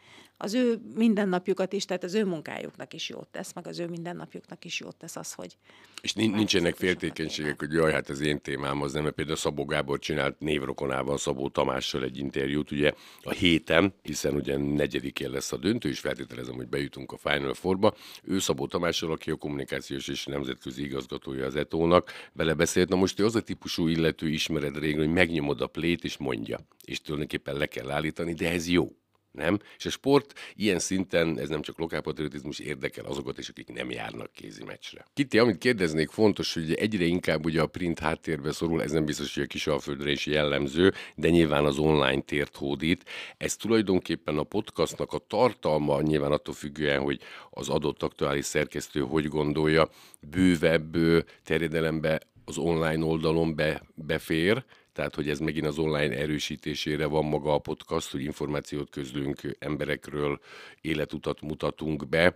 az 0.41 0.53
ő 0.53 0.79
mindennapjukat 0.95 1.73
is, 1.73 1.85
tehát 1.85 2.03
az 2.03 2.13
ő 2.13 2.25
munkájuknak 2.25 2.93
is 2.93 3.09
jót 3.09 3.27
tesz, 3.27 3.53
meg 3.53 3.67
az 3.67 3.79
ő 3.79 3.87
mindennapjuknak 3.87 4.65
is 4.65 4.79
jót 4.79 4.95
tesz 4.95 5.15
az, 5.15 5.33
hogy... 5.33 5.57
És 6.01 6.13
nincsenek 6.13 6.75
féltékenységek, 6.75 7.59
hogy 7.59 7.71
jaj, 7.73 7.91
hát 7.91 8.09
az 8.09 8.19
én 8.19 8.41
témám 8.41 8.81
az 8.81 8.93
nem, 8.93 9.03
mert 9.03 9.15
például 9.15 9.37
Szabó 9.37 9.65
Gábor 9.65 9.99
csinált 9.99 10.39
névrokonával 10.39 11.17
Szabó 11.17 11.49
Tamással 11.49 12.03
egy 12.03 12.17
interjút, 12.17 12.71
ugye 12.71 12.93
a 13.23 13.31
héten, 13.31 13.93
hiszen 14.01 14.35
ugye 14.35 14.57
negyedikén 14.57 15.29
lesz 15.29 15.51
a 15.51 15.57
döntő, 15.57 15.89
és 15.89 15.99
feltételezem, 15.99 16.55
hogy 16.55 16.67
bejutunk 16.67 17.11
a 17.11 17.17
Final 17.17 17.53
Fourba. 17.53 17.95
Ő 18.23 18.39
Szabó 18.39 18.67
Tamással, 18.67 19.11
aki 19.11 19.31
a 19.31 19.35
kommunikációs 19.35 20.07
és 20.07 20.25
nemzetközi 20.25 20.83
igazgatója 20.83 21.45
az 21.45 21.55
ETO-nak, 21.55 22.11
belebeszélt. 22.33 22.89
Na 22.89 22.95
most 22.95 23.19
ő 23.19 23.25
az 23.25 23.35
a 23.35 23.41
típusú 23.41 23.87
illető 23.87 24.29
ismered 24.29 24.77
régen, 24.77 24.99
hogy 24.99 25.13
megnyomod 25.13 25.58
a 25.61 25.67
plét 25.67 26.03
és 26.03 26.17
mondja, 26.17 26.59
és 26.83 27.01
tulajdonképpen 27.01 27.55
le 27.55 27.65
kell 27.65 27.91
állítani, 27.91 28.33
de 28.33 28.51
ez 28.51 28.67
jó 28.67 28.99
nem? 29.31 29.59
És 29.77 29.85
a 29.85 29.89
sport 29.89 30.33
ilyen 30.55 30.79
szinten, 30.79 31.39
ez 31.39 31.49
nem 31.49 31.61
csak 31.61 31.79
lokálpatriotizmus, 31.79 32.59
érdekel 32.59 33.05
azokat 33.05 33.37
is, 33.37 33.49
akik 33.49 33.73
nem 33.73 33.91
járnak 33.91 34.31
kézi 34.31 34.63
meccsre. 34.63 35.05
Kitti, 35.13 35.39
amit 35.39 35.57
kérdeznék, 35.57 36.09
fontos, 36.09 36.53
hogy 36.53 36.73
egyre 36.73 37.03
inkább 37.03 37.45
ugye 37.45 37.61
a 37.61 37.67
print 37.67 37.99
háttérbe 37.99 38.51
szorul, 38.51 38.83
ez 38.83 38.91
nem 38.91 39.05
biztos, 39.05 39.33
hogy 39.33 39.43
a 39.43 39.47
kisalföldre 39.47 40.11
is 40.11 40.25
jellemző, 40.25 40.93
de 41.15 41.29
nyilván 41.29 41.65
az 41.65 41.77
online 41.77 42.21
tért 42.21 42.55
hódít. 42.55 43.03
Ez 43.37 43.55
tulajdonképpen 43.55 44.37
a 44.37 44.43
podcastnak 44.43 45.13
a 45.13 45.25
tartalma, 45.27 46.01
nyilván 46.01 46.31
attól 46.31 46.53
függően, 46.53 47.01
hogy 47.01 47.19
az 47.49 47.69
adott 47.69 48.03
aktuális 48.03 48.45
szerkesztő 48.45 48.99
hogy 48.99 49.27
gondolja, 49.27 49.89
bővebb 50.19 50.97
terjedelembe 51.43 52.19
az 52.45 52.57
online 52.57 53.05
oldalon 53.05 53.55
be, 53.55 53.81
befér, 53.95 54.63
tehát 54.99 55.15
hogy 55.15 55.29
ez 55.29 55.39
megint 55.39 55.65
az 55.65 55.77
online 55.77 56.15
erősítésére 56.15 57.05
van 57.05 57.25
maga 57.25 57.53
a 57.53 57.59
podcast, 57.59 58.11
hogy 58.11 58.21
információt 58.21 58.89
közlünk 58.89 59.41
emberekről, 59.59 60.39
életutat 60.81 61.41
mutatunk 61.41 62.07
be. 62.07 62.35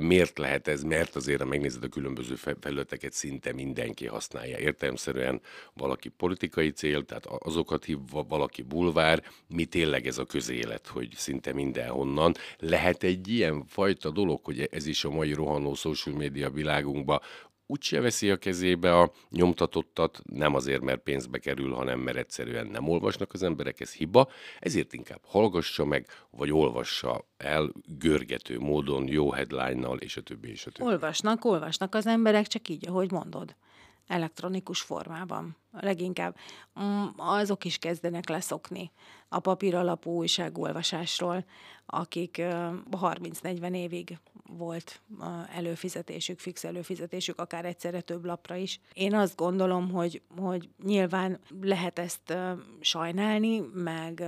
Miért 0.00 0.38
lehet 0.38 0.68
ez? 0.68 0.82
Mert 0.82 1.16
azért, 1.16 1.40
ha 1.40 1.46
megnézed 1.46 1.84
a 1.84 1.88
különböző 1.88 2.34
felületeket, 2.60 3.12
szinte 3.12 3.52
mindenki 3.52 4.06
használja. 4.06 4.58
Értelemszerűen 4.58 5.40
valaki 5.74 6.08
politikai 6.08 6.70
cél, 6.70 7.04
tehát 7.04 7.26
azokat 7.26 7.84
hív, 7.84 7.98
valaki 8.28 8.62
bulvár, 8.62 9.22
mi 9.48 9.64
tényleg 9.64 10.06
ez 10.06 10.18
a 10.18 10.24
közélet, 10.24 10.86
hogy 10.86 11.08
szinte 11.16 11.52
mindenhonnan. 11.52 12.34
Lehet 12.58 13.02
egy 13.02 13.28
ilyen 13.28 13.64
fajta 13.66 14.10
dolog, 14.10 14.44
hogy 14.44 14.68
ez 14.70 14.86
is 14.86 15.04
a 15.04 15.10
mai 15.10 15.32
rohanó 15.32 15.74
social 15.74 16.16
média 16.16 16.50
világunkban 16.50 17.20
úgyse 17.66 18.00
veszi 18.00 18.30
a 18.30 18.36
kezébe 18.36 18.98
a 18.98 19.12
nyomtatottat, 19.30 20.22
nem 20.24 20.54
azért, 20.54 20.82
mert 20.82 21.02
pénzbe 21.02 21.38
kerül, 21.38 21.72
hanem 21.72 22.00
mert 22.00 22.16
egyszerűen 22.16 22.66
nem 22.66 22.88
olvasnak 22.88 23.32
az 23.32 23.42
emberek, 23.42 23.80
ez 23.80 23.92
hiba, 23.92 24.28
ezért 24.60 24.92
inkább 24.92 25.20
hallgassa 25.22 25.84
meg, 25.84 26.06
vagy 26.30 26.52
olvassa 26.52 27.28
el 27.36 27.72
görgető 27.98 28.58
módon, 28.58 29.08
jó 29.08 29.30
headline-nal, 29.30 29.98
és 29.98 30.16
a 30.16 30.20
többi, 30.20 30.50
és 30.50 30.66
a 30.66 30.70
többi. 30.70 30.90
Olvasnak, 30.90 31.44
olvasnak 31.44 31.94
az 31.94 32.06
emberek, 32.06 32.46
csak 32.46 32.68
így, 32.68 32.88
ahogy 32.88 33.10
mondod 33.10 33.54
elektronikus 34.06 34.80
formában. 34.80 35.56
Leginkább 35.70 36.36
mm, 36.80 37.04
azok 37.16 37.64
is 37.64 37.78
kezdenek 37.78 38.28
leszokni 38.28 38.90
a 39.28 39.38
papír 39.38 39.74
alapú 39.74 40.10
újságolvasásról, 40.10 41.44
akik 41.86 42.36
30-40 42.40 43.74
évig 43.74 44.18
volt 44.46 45.00
előfizetésük, 45.54 46.38
fix 46.38 46.64
előfizetésük, 46.64 47.38
akár 47.38 47.64
egyszerre 47.64 48.00
több 48.00 48.24
lapra 48.24 48.54
is. 48.54 48.80
Én 48.92 49.14
azt 49.14 49.36
gondolom, 49.36 49.90
hogy, 49.90 50.22
hogy 50.36 50.68
nyilván 50.82 51.40
lehet 51.60 51.98
ezt 51.98 52.36
sajnálni, 52.80 53.60
meg 53.74 54.24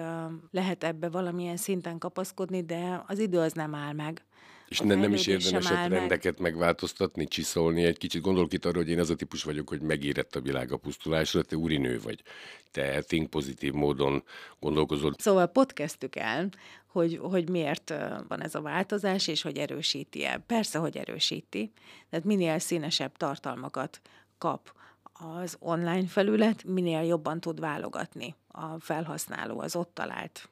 lehet 0.51 0.85
ebbe 0.85 1.09
valamilyen 1.09 1.57
szinten 1.57 1.99
kapaszkodni, 1.99 2.65
de 2.65 3.05
az 3.07 3.19
idő 3.19 3.39
az 3.39 3.53
nem 3.53 3.75
áll 3.75 3.93
meg. 3.93 4.25
És 4.69 4.81
ne, 4.81 4.95
nem 4.95 5.13
is 5.13 5.27
érdemes 5.27 5.71
a 5.71 5.87
rendeket 5.89 6.39
meg. 6.39 6.53
megváltoztatni, 6.53 7.27
csiszolni 7.27 7.85
egy 7.85 7.99
kicsit. 7.99 8.23
Gondolok 8.23 8.53
itt 8.53 8.65
arra, 8.65 8.77
hogy 8.77 8.89
én 8.89 8.99
az 8.99 9.11
a 9.11 9.15
típus 9.15 9.43
vagyok, 9.43 9.69
hogy 9.69 9.81
megérett 9.81 10.35
a 10.35 10.41
világ 10.41 10.73
a 10.73 10.77
pusztulásra, 10.77 11.43
te 11.43 11.57
úrinő 11.57 12.01
vagy. 12.01 12.23
Te 12.71 13.01
think 13.01 13.31
pozitív 13.31 13.73
módon 13.73 14.25
gondolkozol. 14.61 15.15
Szóval 15.19 15.47
podcastük 15.47 16.17
el, 16.17 16.49
hogy, 16.87 17.19
hogy 17.23 17.49
miért 17.49 17.95
van 18.29 18.43
ez 18.43 18.55
a 18.55 18.61
változás, 18.61 19.29
és 19.29 19.43
hogy 19.43 19.57
erősíti-e. 19.57 20.39
Persze, 20.47 20.79
hogy 20.79 20.97
erősíti. 20.97 21.73
Tehát 22.11 22.25
minél 22.25 22.59
színesebb 22.59 23.17
tartalmakat 23.17 24.01
kap 24.39 24.75
az 25.13 25.57
online 25.59 26.07
felület, 26.07 26.65
minél 26.65 27.03
jobban 27.03 27.41
tud 27.41 27.61
válogatni 27.61 28.35
a 28.49 28.81
felhasználó 28.81 29.61
az 29.61 29.77
ott 29.77 29.95
talált 29.95 30.49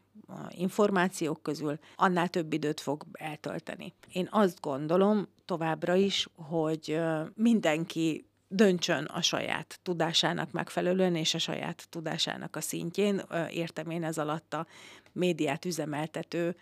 információk 0.49 1.43
közül, 1.43 1.79
annál 1.97 2.29
több 2.29 2.53
időt 2.53 2.81
fog 2.81 3.05
eltölteni. 3.13 3.93
Én 4.13 4.29
azt 4.31 4.61
gondolom 4.61 5.29
továbbra 5.45 5.95
is, 5.95 6.29
hogy 6.35 7.01
mindenki 7.35 8.27
döntsön 8.49 9.05
a 9.05 9.23
saját 9.23 9.79
tudásának 9.83 10.51
megfelelően 10.51 11.17
és 11.17 11.35
a 11.35 11.39
saját 11.39 11.87
tudásának 11.91 12.57
a 12.57 12.61
szintjén. 12.61 13.23
Értem 13.51 13.91
én 13.91 14.05
ez 14.05 14.19
alatt 14.19 14.55
a 14.55 14.67
médiát 15.13 15.65
üzemeltető 15.65 16.57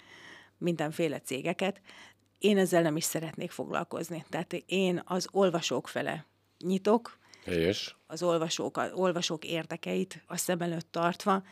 mindenféle 0.58 1.20
cégeket. 1.20 1.80
Én 2.38 2.58
ezzel 2.58 2.82
nem 2.82 2.96
is 2.96 3.04
szeretnék 3.04 3.50
foglalkozni. 3.50 4.24
Tehát 4.28 4.52
én 4.66 5.02
az 5.04 5.28
olvasók 5.30 5.88
fele 5.88 6.26
nyitok, 6.58 7.18
Helyes. 7.44 7.96
az 8.06 8.22
olvasók, 8.22 8.80
olvasók 8.94 9.44
érdekeit 9.44 10.22
a 10.26 10.36
szem 10.36 10.60
előtt 10.60 10.92
tartva, 10.92 11.42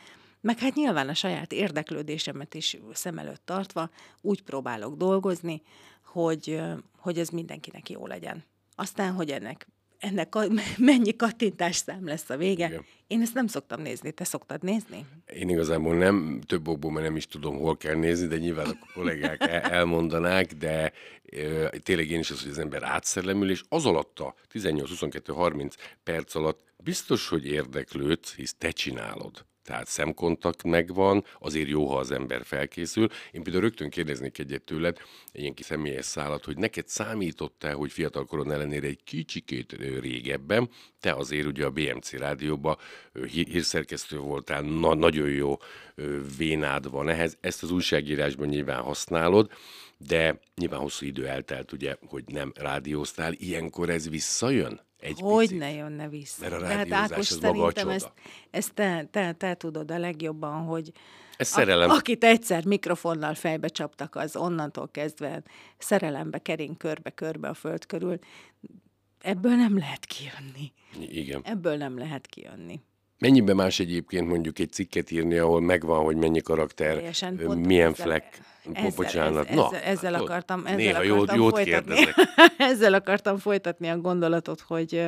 meg 0.41 0.59
hát 0.59 0.75
nyilván 0.75 1.09
a 1.09 1.13
saját 1.13 1.51
érdeklődésemet 1.51 2.53
is 2.53 2.77
szem 2.93 3.17
előtt 3.17 3.41
tartva 3.45 3.89
úgy 4.21 4.41
próbálok 4.41 4.97
dolgozni, 4.97 5.61
hogy, 6.05 6.61
hogy 6.97 7.19
ez 7.19 7.29
mindenkinek 7.29 7.89
jó 7.89 8.07
legyen. 8.07 8.43
Aztán, 8.75 9.13
hogy 9.13 9.29
ennek 9.29 9.67
ennek 10.01 10.35
a, 10.35 10.43
mennyi 10.77 11.15
kattintás 11.15 11.75
szám 11.75 12.05
lesz 12.05 12.29
a 12.29 12.37
vége. 12.37 12.67
Igen. 12.67 12.85
Én 13.07 13.21
ezt 13.21 13.33
nem 13.33 13.47
szoktam 13.47 13.81
nézni. 13.81 14.11
Te 14.11 14.23
szoktad 14.23 14.63
nézni? 14.63 15.05
Én 15.33 15.49
igazából 15.49 15.95
nem, 15.95 16.41
több 16.45 16.67
okból, 16.67 16.91
mert 16.91 17.05
nem 17.05 17.15
is 17.15 17.27
tudom, 17.27 17.57
hol 17.57 17.77
kell 17.77 17.95
nézni, 17.95 18.27
de 18.27 18.37
nyilván 18.37 18.67
a 18.69 18.93
kollégák 18.93 19.41
elmondanák, 19.71 20.53
de 20.53 20.93
e, 21.31 21.69
tényleg 21.69 22.09
én 22.09 22.19
is 22.19 22.31
az, 22.31 22.41
hogy 22.41 22.51
az 22.51 22.57
ember 22.57 22.83
átszellemül, 22.83 23.49
és 23.49 23.63
az 23.69 23.85
alatt 23.85 24.19
a 24.19 24.35
18-22-30 24.53 25.73
perc 26.03 26.35
alatt 26.35 26.73
biztos, 26.77 27.27
hogy 27.27 27.45
érdeklődsz, 27.45 28.35
hisz 28.35 28.55
te 28.57 28.71
csinálod 28.71 29.45
tehát 29.71 29.87
szemkontakt 29.87 30.63
megvan, 30.63 31.25
azért 31.39 31.67
jó, 31.67 31.87
ha 31.87 31.97
az 31.97 32.11
ember 32.11 32.41
felkészül. 32.45 33.07
Én 33.31 33.43
például 33.43 33.63
rögtön 33.63 33.89
kérdeznék 33.89 34.39
egyet 34.39 34.61
tőled, 34.61 34.97
egy 35.31 35.41
ilyen 35.41 35.53
kis 35.53 35.65
személyes 35.65 36.05
szállat, 36.05 36.45
hogy 36.45 36.57
neked 36.57 36.87
számítottál, 36.87 37.75
hogy 37.75 37.91
fiatalkoron 37.91 38.51
ellenére 38.51 38.87
egy 38.87 39.03
kicsikét 39.03 39.71
régebben, 39.99 40.69
te 40.99 41.13
azért 41.13 41.45
ugye 41.45 41.65
a 41.65 41.69
BMC 41.69 42.11
rádióban 42.11 42.77
hírszerkesztő 43.27 44.17
voltál, 44.17 44.61
na, 44.61 44.93
nagyon 44.93 45.29
jó 45.29 45.57
vénád 46.37 46.89
van 46.89 47.09
ehhez, 47.09 47.37
ezt 47.41 47.63
az 47.63 47.71
újságírásban 47.71 48.47
nyilván 48.47 48.81
használod, 48.81 49.51
de 49.97 50.39
nyilván 50.55 50.79
hosszú 50.79 51.05
idő 51.05 51.27
eltelt, 51.27 51.71
ugye, 51.71 51.95
hogy 52.07 52.23
nem 52.27 52.51
rádióztál, 52.55 53.33
ilyenkor 53.33 53.89
ez 53.89 54.09
visszajön? 54.09 54.90
Egy 55.01 55.19
hogy 55.19 55.45
picit. 55.45 55.59
ne 55.59 55.71
jönne 55.71 56.09
vissza. 56.09 56.41
Mert 56.41 56.53
a 56.53 56.59
rádiózás 56.59 56.89
hát 56.89 57.11
Ákos, 57.11 57.27
csoda. 57.27 57.93
ezt, 57.93 58.11
ezt 58.49 58.73
te, 58.73 59.07
te, 59.11 59.33
te 59.33 59.53
tudod 59.55 59.91
a 59.91 59.97
legjobban, 59.97 60.63
hogy 60.63 60.91
ez 61.37 61.47
szerelem. 61.47 61.89
A, 61.89 61.93
akit 61.93 62.23
egyszer 62.23 62.65
mikrofonnal 62.65 63.33
fejbe 63.33 63.67
csaptak, 63.67 64.15
az 64.15 64.35
onnantól 64.35 64.89
kezdve 64.91 65.43
szerelembe 65.77 66.39
kering 66.39 66.77
körbe-körbe 66.77 67.49
a 67.49 67.53
föld 67.53 67.85
körül. 67.85 68.19
Ebből 69.21 69.55
nem 69.55 69.77
lehet 69.77 70.05
kijönni. 70.05 70.71
Igen. 70.99 71.41
Ebből 71.43 71.75
nem 71.75 71.97
lehet 71.97 72.27
kijönni. 72.27 72.79
Mennyiben 73.21 73.55
más 73.55 73.79
egyébként 73.79 74.27
mondjuk 74.27 74.59
egy 74.59 74.71
cikket 74.71 75.11
írni, 75.11 75.37
ahol 75.37 75.61
megvan, 75.61 76.03
hogy 76.03 76.15
mennyi 76.15 76.41
karakter, 76.41 76.95
Teljesen, 76.95 77.33
milyen 77.33 77.91
ezzel, 77.91 78.05
fleck, 78.05 78.41
ezzel, 78.73 78.91
bocsánat. 78.95 79.49
Ezzel, 79.49 79.55
Na, 79.55 79.79
ezzel 79.79 80.13
hát, 80.13 80.21
akartam, 80.21 80.65
ezzel 80.65 80.75
néha 80.75 80.99
akartam 80.99 81.17
jót, 81.17 81.35
jót 81.35 81.53
folytatni. 81.53 82.05
ezzel 82.71 82.93
akartam 82.93 83.37
folytatni 83.37 83.89
a 83.89 83.97
gondolatot, 83.97 84.61
hogy 84.61 85.07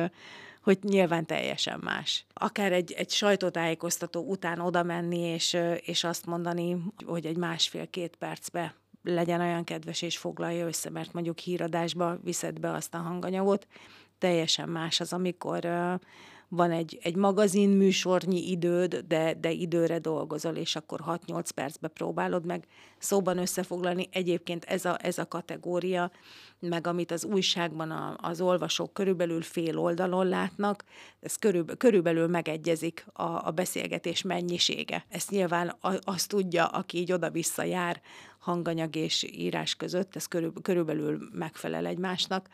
hogy 0.62 0.78
nyilván 0.82 1.26
teljesen 1.26 1.80
más. 1.82 2.26
Akár 2.32 2.72
egy, 2.72 2.92
egy 2.92 3.10
sajtótájékoztató 3.10 4.20
után 4.20 4.60
oda 4.60 4.82
menni, 4.82 5.18
és, 5.18 5.56
és 5.84 6.04
azt 6.04 6.26
mondani, 6.26 6.76
hogy 7.06 7.26
egy 7.26 7.36
másfél-két 7.36 8.16
percbe 8.16 8.74
legyen 9.02 9.40
olyan 9.40 9.64
kedves 9.64 10.02
és 10.02 10.18
foglalja 10.18 10.66
össze, 10.66 10.90
mert 10.90 11.12
mondjuk 11.12 11.38
híradásba 11.38 12.18
viszed 12.22 12.60
be 12.60 12.72
azt 12.72 12.94
a 12.94 12.98
hanganyagot. 12.98 13.66
Teljesen 14.18 14.68
más 14.68 15.00
az, 15.00 15.12
amikor 15.12 15.68
van 16.56 16.70
egy, 16.70 16.98
egy 17.02 17.16
magazin 17.16 17.68
műsornyi 17.68 18.50
időd, 18.50 18.96
de, 19.08 19.34
de 19.40 19.50
időre 19.50 19.98
dolgozol, 19.98 20.56
és 20.56 20.76
akkor 20.76 21.00
6-8 21.06 21.48
percbe 21.54 21.88
próbálod 21.88 22.46
meg 22.46 22.64
szóban 22.98 23.38
összefoglalni. 23.38 24.08
Egyébként 24.12 24.64
ez 24.64 24.84
a, 24.84 24.98
ez 25.02 25.18
a 25.18 25.28
kategória, 25.28 26.10
meg 26.58 26.86
amit 26.86 27.10
az 27.10 27.24
újságban 27.24 27.90
a, 27.90 28.16
az 28.20 28.40
olvasók 28.40 28.92
körülbelül 28.92 29.42
fél 29.42 29.78
oldalon 29.78 30.28
látnak, 30.28 30.84
ez 31.20 31.36
körülbelül, 31.36 31.76
körülbelül 31.76 32.26
megegyezik 32.26 33.06
a, 33.12 33.46
a 33.46 33.50
beszélgetés 33.50 34.22
mennyisége. 34.22 35.04
Ezt 35.08 35.30
nyilván 35.30 35.76
azt 36.04 36.28
tudja, 36.28 36.66
aki 36.66 36.98
így 36.98 37.12
oda-vissza 37.12 37.62
jár 37.62 38.00
hanganyag 38.38 38.96
és 38.96 39.22
írás 39.22 39.74
között, 39.74 40.16
ez 40.16 40.26
körül, 40.26 40.52
körülbelül 40.62 41.28
megfelel 41.32 41.86
egymásnak 41.86 42.48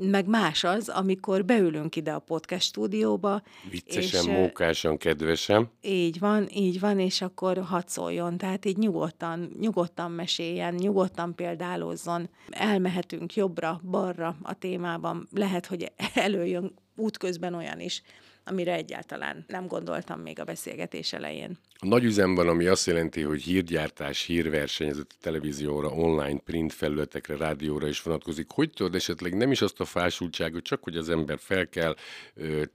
meg 0.00 0.26
más 0.26 0.64
az, 0.64 0.88
amikor 0.88 1.44
beülünk 1.44 1.96
ide 1.96 2.12
a 2.12 2.18
podcast 2.18 2.66
stúdióba. 2.66 3.42
Viccesen, 3.70 4.20
és, 4.20 4.30
mókásan, 4.30 4.96
kedvesen. 4.96 5.70
Így 5.80 6.18
van, 6.18 6.48
így 6.54 6.80
van, 6.80 6.98
és 6.98 7.22
akkor 7.22 7.58
hadd 7.58 7.86
szóljon. 7.86 8.36
Tehát 8.36 8.64
így 8.64 8.76
nyugodtan, 8.76 9.56
nyugodtan 9.60 10.10
meséljen, 10.10 10.74
nyugodtan 10.74 11.34
példálozzon. 11.34 12.28
Elmehetünk 12.50 13.34
jobbra, 13.34 13.80
balra 13.90 14.36
a 14.42 14.54
témában. 14.54 15.28
Lehet, 15.32 15.66
hogy 15.66 15.92
előjön 16.14 16.74
útközben 16.96 17.54
olyan 17.54 17.80
is, 17.80 18.02
amire 18.50 18.72
egyáltalán 18.72 19.44
nem 19.48 19.66
gondoltam 19.66 20.20
még 20.20 20.40
a 20.40 20.44
beszélgetés 20.44 21.12
elején. 21.12 21.58
A 21.80 21.86
nagy 21.86 22.04
üzemben, 22.04 22.48
ami 22.48 22.66
azt 22.66 22.86
jelenti, 22.86 23.22
hogy 23.22 23.42
hírgyártás, 23.42 24.22
hírverseny, 24.22 24.94
televízióra, 25.20 25.88
online, 25.88 26.38
print 26.38 26.72
felületekre, 26.72 27.36
rádióra 27.36 27.88
is 27.88 28.02
vonatkozik. 28.02 28.50
Hogy 28.50 28.70
tudod 28.70 28.94
esetleg 28.94 29.36
nem 29.36 29.50
is 29.50 29.62
azt 29.62 29.80
a 29.80 29.84
fásultságot, 29.84 30.62
csak 30.62 30.82
hogy 30.82 30.96
az 30.96 31.08
ember 31.08 31.38
fel 31.38 31.68
kell, 31.68 31.96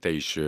te 0.00 0.10
is, 0.10 0.38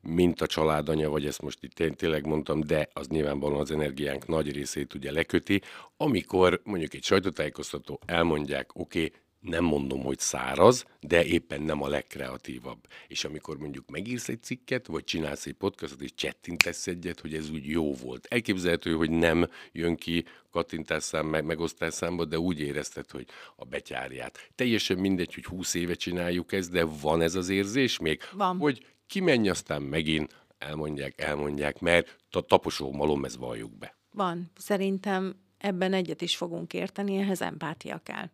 mint 0.00 0.40
a 0.40 0.46
családanya, 0.46 1.10
vagy 1.10 1.26
ezt 1.26 1.42
most 1.42 1.58
itt 1.62 1.96
tényleg 1.96 2.26
mondtam, 2.26 2.60
de 2.60 2.88
az 2.92 3.06
nyilvánvalóan 3.06 3.60
az 3.60 3.70
energiánk 3.70 4.26
nagy 4.26 4.52
részét 4.52 4.94
ugye 4.94 5.12
leköti, 5.12 5.62
amikor 5.96 6.60
mondjuk 6.64 6.94
egy 6.94 7.04
sajtótájékoztató 7.04 8.00
elmondják, 8.06 8.70
oké, 8.74 9.04
okay, 9.04 9.20
nem 9.40 9.64
mondom, 9.64 10.02
hogy 10.02 10.18
száraz, 10.18 10.84
de 11.00 11.24
éppen 11.24 11.62
nem 11.62 11.82
a 11.82 11.88
legkreatívabb. 11.88 12.86
És 13.08 13.24
amikor 13.24 13.58
mondjuk 13.58 13.90
megírsz 13.90 14.28
egy 14.28 14.42
cikket, 14.42 14.86
vagy 14.86 15.04
csinálsz 15.04 15.46
egy 15.46 15.52
podcastot, 15.52 16.00
és 16.00 16.14
csettintesz 16.14 16.86
egyet, 16.86 17.20
hogy 17.20 17.34
ez 17.34 17.50
úgy 17.50 17.66
jó 17.66 17.94
volt. 17.94 18.26
Elképzelhető, 18.26 18.94
hogy 18.94 19.10
nem 19.10 19.48
jön 19.72 19.96
ki 19.96 20.24
kattintásszám, 20.50 21.26
meg, 21.26 21.44
megosztásszámba, 21.44 22.24
de 22.24 22.38
úgy 22.38 22.60
érezted, 22.60 23.10
hogy 23.10 23.26
a 23.56 23.64
betyárját. 23.64 24.50
Teljesen 24.54 24.98
mindegy, 24.98 25.34
hogy 25.34 25.44
húsz 25.44 25.74
éve 25.74 25.94
csináljuk 25.94 26.52
ezt, 26.52 26.70
de 26.70 26.84
van 26.84 27.20
ez 27.20 27.34
az 27.34 27.48
érzés 27.48 27.98
még? 27.98 28.20
Van. 28.32 28.58
Hogy 28.58 28.86
kimenj, 29.06 29.48
aztán 29.48 29.82
megint 29.82 30.34
elmondják, 30.58 31.20
elmondják, 31.20 31.78
mert 31.78 32.16
a 32.30 32.40
taposó 32.40 32.92
malom, 32.92 33.24
ez 33.24 33.36
valljuk 33.36 33.78
be. 33.78 33.96
Van. 34.12 34.50
Szerintem 34.56 35.34
ebben 35.58 35.92
egyet 35.92 36.22
is 36.22 36.36
fogunk 36.36 36.72
érteni, 36.72 37.16
ehhez 37.16 37.42
empátia 37.42 38.00
kell 38.04 38.30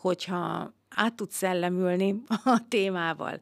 hogyha 0.00 0.72
át 0.88 1.14
tudsz 1.14 1.36
szellemülni 1.36 2.22
a 2.44 2.60
témával, 2.68 3.40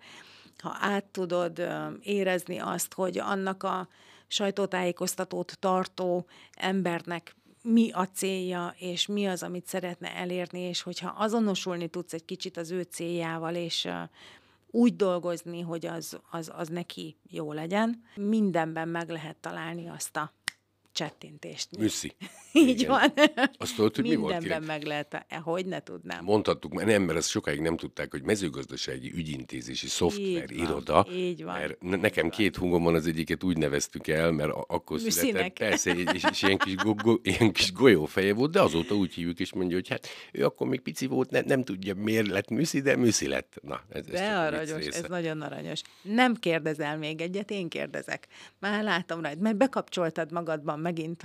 ha 0.63 0.77
át 0.81 1.05
tudod 1.05 1.69
érezni 2.03 2.59
azt, 2.59 2.95
hogy 2.95 3.19
annak 3.19 3.63
a 3.63 3.89
sajtótájékoztatót 4.27 5.57
tartó 5.59 6.27
embernek 6.53 7.37
mi 7.63 7.91
a 7.91 8.09
célja, 8.09 8.75
és 8.79 9.07
mi 9.07 9.27
az, 9.27 9.43
amit 9.43 9.67
szeretne 9.67 10.17
elérni, 10.17 10.61
és 10.61 10.83
hogyha 10.83 11.15
azonosulni 11.19 11.89
tudsz 11.89 12.13
egy 12.13 12.25
kicsit 12.25 12.57
az 12.57 12.71
ő 12.71 12.83
céljával, 12.83 13.55
és 13.55 13.89
úgy 14.71 14.97
dolgozni, 14.97 15.61
hogy 15.61 15.87
az, 15.87 16.19
az, 16.31 16.51
az 16.55 16.69
neki 16.69 17.17
jó 17.31 17.53
legyen, 17.53 18.03
mindenben 18.15 18.89
meg 18.89 19.09
lehet 19.09 19.37
találni 19.37 19.89
azt 19.89 20.17
a 20.17 20.33
csettintést. 20.99 21.77
Műszi. 21.79 22.13
Így 22.53 22.81
Igen. 22.81 22.91
van. 22.91 23.13
Azt 23.59 23.75
tudod, 23.75 23.95
hogy 23.95 24.05
mi 24.05 24.15
volt? 24.15 24.39
Mindenben 24.39 24.63
meg 24.63 24.83
lehet, 24.85 25.25
e, 25.29 25.37
hogy 25.37 25.67
ne 25.67 25.81
tudnám. 25.81 26.25
Mondhattuk, 26.25 26.73
mert 26.73 26.87
nem, 26.87 27.03
mert 27.03 27.19
ezt 27.19 27.29
sokáig 27.29 27.61
nem 27.61 27.77
tudták, 27.77 28.11
hogy 28.11 28.23
mezőgazdasági 28.23 29.13
ügyintézési 29.15 29.87
szoftver 29.87 30.51
így 30.51 30.59
iroda. 30.59 30.93
Van, 30.93 31.15
így 31.15 31.45
van. 31.45 31.77
Mert 31.81 32.01
nekem 32.01 32.27
így 32.27 32.33
két 32.33 32.57
hungom 32.57 32.83
van, 32.83 32.95
az 32.95 33.07
egyiket 33.07 33.45
úgy 33.45 33.57
neveztük 33.57 34.07
el, 34.07 34.31
mert 34.33 34.51
akkor 34.67 35.01
Műszinek. 35.01 35.13
született. 35.13 35.59
Persze, 35.59 35.95
és, 35.95 36.25
és 36.31 36.43
ilyen, 36.43 36.59
kis 36.59 36.75
go, 36.75 36.95
go, 36.95 37.15
ilyen 37.23 37.53
kis 37.53 37.73
golyófeje 37.73 38.35
volt, 38.35 38.51
de 38.51 38.61
azóta 38.61 38.95
úgy 38.95 39.15
hívjuk, 39.15 39.41
és 39.41 39.53
mondja, 39.53 39.77
hogy 39.77 39.89
hát 39.89 40.07
ő 40.33 40.45
akkor 40.45 40.69
még 40.69 40.81
pici 40.81 41.07
volt, 41.07 41.31
ne, 41.31 41.41
nem 41.41 41.65
tudja 41.65 41.95
miért 41.95 42.27
lett 42.27 42.49
műszi, 42.49 42.81
de 42.81 42.97
műszi 42.97 43.29
lett. 43.29 43.59
Na, 43.63 43.81
ez, 43.89 44.05
ez 44.07 44.21
de 44.21 44.33
aranyos, 44.33 44.87
ez 44.87 45.05
nagyon 45.09 45.41
aranyos. 45.41 45.83
Nem 46.03 46.35
kérdezel 46.35 46.99
még 46.99 47.21
egyet, 47.21 47.51
én 47.51 47.69
kérdezek. 47.69 48.27
Már 48.59 48.83
látom 48.83 49.23
rajta, 49.23 49.41
mert 49.41 49.57
bekapcsoltad 49.57 50.33
magadban 50.33 50.81
megint 50.89 51.23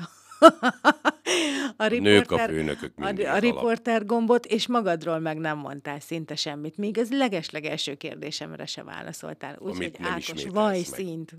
a, 1.77 1.85
riporter, 1.85 2.01
Nők 2.01 2.31
a 2.31 2.37
főnökök 2.37 2.93
a, 2.99 3.35
a 3.35 3.37
riporter 3.37 4.05
gombot, 4.05 4.45
és 4.45 4.67
magadról 4.67 5.19
meg 5.19 5.37
nem 5.37 5.57
mondtál 5.57 5.99
szinte 5.99 6.35
semmit. 6.35 6.77
Még 6.77 6.97
az 6.97 7.11
legesleg 7.11 7.65
első 7.65 7.95
kérdésemre 7.95 8.65
se 8.65 8.83
válaszoltál. 8.83 9.57
Úgyhogy 9.59 9.95
Ákos, 9.99 10.45
vajszínt. 10.45 11.35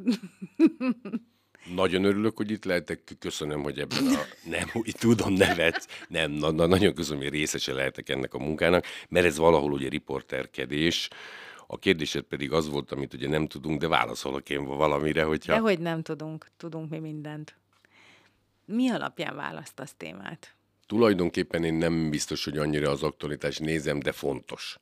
Nagyon 1.74 2.04
örülök, 2.04 2.36
hogy 2.36 2.50
itt 2.50 2.64
lehetek, 2.64 3.16
köszönöm, 3.18 3.62
hogy 3.62 3.78
ebben 3.78 4.06
a, 4.06 4.20
nem, 4.50 4.68
úgy 4.72 4.94
tudom, 4.98 5.32
nevet, 5.32 5.88
nem, 6.08 6.30
na, 6.30 6.50
na, 6.50 6.66
nagyon 6.66 6.94
köszönöm, 6.94 7.22
hogy 7.22 7.32
részese 7.32 7.72
lehetek 7.72 8.08
ennek 8.08 8.34
a 8.34 8.38
munkának, 8.38 8.84
mert 9.08 9.26
ez 9.26 9.38
valahol 9.38 9.72
ugye 9.72 9.88
riporterkedés, 9.88 11.08
a 11.66 11.78
kérdésed 11.78 12.22
pedig 12.22 12.52
az 12.52 12.68
volt, 12.68 12.92
amit 12.92 13.14
ugye 13.14 13.28
nem 13.28 13.46
tudunk, 13.46 13.80
de 13.80 13.88
válaszolok 13.88 14.50
én 14.50 14.64
valamire, 14.64 15.22
hogyha... 15.22 15.52
Dehogy 15.52 15.78
nem 15.78 16.02
tudunk, 16.02 16.46
tudunk 16.56 16.90
mi 16.90 16.98
mindent. 16.98 17.56
Mi 18.66 18.90
alapján 18.90 19.36
választasz 19.36 19.94
témát? 19.96 20.56
Tulajdonképpen 20.86 21.64
én 21.64 21.74
nem 21.74 22.10
biztos, 22.10 22.44
hogy 22.44 22.58
annyira 22.58 22.90
az 22.90 23.02
aktualitás 23.02 23.58
nézem, 23.58 23.98
de 23.98 24.12
fontos. 24.12 24.78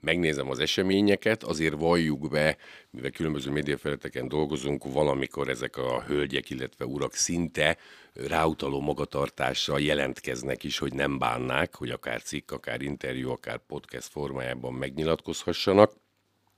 Megnézem 0.00 0.50
az 0.50 0.58
eseményeket, 0.58 1.42
azért 1.42 1.74
valljuk 1.74 2.30
be, 2.30 2.56
mivel 2.90 3.10
különböző 3.10 3.50
médiafelületeken 3.50 4.28
dolgozunk, 4.28 4.84
valamikor 4.92 5.48
ezek 5.48 5.76
a 5.76 6.02
hölgyek, 6.02 6.50
illetve 6.50 6.84
urak 6.84 7.14
szinte 7.14 7.76
ráutaló 8.12 8.80
magatartással 8.80 9.80
jelentkeznek 9.80 10.64
is, 10.64 10.78
hogy 10.78 10.92
nem 10.92 11.18
bánnák, 11.18 11.74
hogy 11.74 11.90
akár 11.90 12.22
cikk, 12.22 12.50
akár 12.50 12.82
interjú, 12.82 13.30
akár 13.30 13.58
podcast 13.66 14.08
formájában 14.08 14.72
megnyilatkozhassanak. 14.72 15.92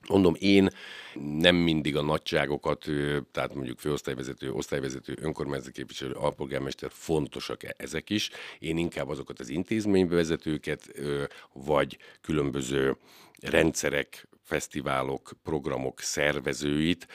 Mondom, 0.07 0.35
én 0.39 0.69
nem 1.39 1.55
mindig 1.55 1.97
a 1.97 2.01
nagyságokat, 2.01 2.85
tehát 3.31 3.53
mondjuk 3.53 3.79
főosztályvezető, 3.79 4.51
osztályvezető, 4.51 5.17
önkormányzati 5.21 5.71
képviselő, 5.71 6.11
alpolgármester 6.11 6.89
fontosak 6.93 7.63
e-, 7.63 7.73
ezek 7.77 8.09
is. 8.09 8.29
Én 8.59 8.77
inkább 8.77 9.09
azokat 9.09 9.39
az 9.39 9.49
intézménybevezetőket, 9.49 10.91
vagy 11.53 11.97
különböző 12.21 12.97
rendszerek, 13.41 14.27
fesztiválok, 14.43 15.31
programok 15.43 15.99
szervezőit, 15.99 17.07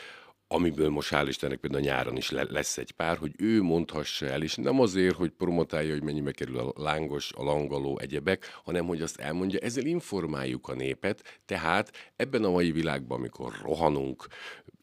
amiből 0.54 0.88
most 0.88 1.10
hál' 1.10 1.28
Istennek 1.28 1.58
például 1.58 1.82
nyáron 1.82 2.16
is 2.16 2.30
lesz 2.30 2.78
egy 2.78 2.92
pár, 2.92 3.16
hogy 3.16 3.32
ő 3.38 3.62
mondhassa 3.62 4.26
el, 4.26 4.42
és 4.42 4.54
nem 4.54 4.80
azért, 4.80 5.14
hogy 5.14 5.30
promotálja, 5.30 5.92
hogy 5.92 6.02
mennyibe 6.02 6.32
kerül 6.32 6.58
a 6.58 6.72
lángos, 6.76 7.32
a 7.32 7.42
langaló, 7.42 7.98
egyebek, 7.98 8.60
hanem 8.64 8.86
hogy 8.86 9.02
azt 9.02 9.20
elmondja, 9.20 9.58
ezzel 9.58 9.84
informáljuk 9.84 10.68
a 10.68 10.74
népet, 10.74 11.40
tehát 11.46 11.92
ebben 12.16 12.44
a 12.44 12.50
mai 12.50 12.72
világban, 12.72 13.18
amikor 13.18 13.52
rohanunk, 13.62 14.26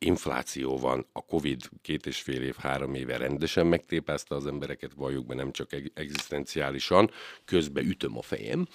infláció 0.06 0.78
van, 0.78 1.06
a 1.12 1.26
Covid 1.26 1.70
két 1.82 2.06
és 2.06 2.22
fél 2.22 2.42
év, 2.42 2.56
három 2.56 2.94
éve 2.94 3.18
rendesen 3.18 3.68
megtépázta 3.68 4.36
az 4.36 4.46
embereket, 4.46 4.92
valljuk 4.96 5.26
be 5.26 5.36
nem 5.36 5.52
csak 5.52 5.70
egzisztenciálisan, 5.94 7.12
közben 7.46 7.86
ütöm 7.86 8.18
a 8.18 8.22
fejem, 8.22 8.68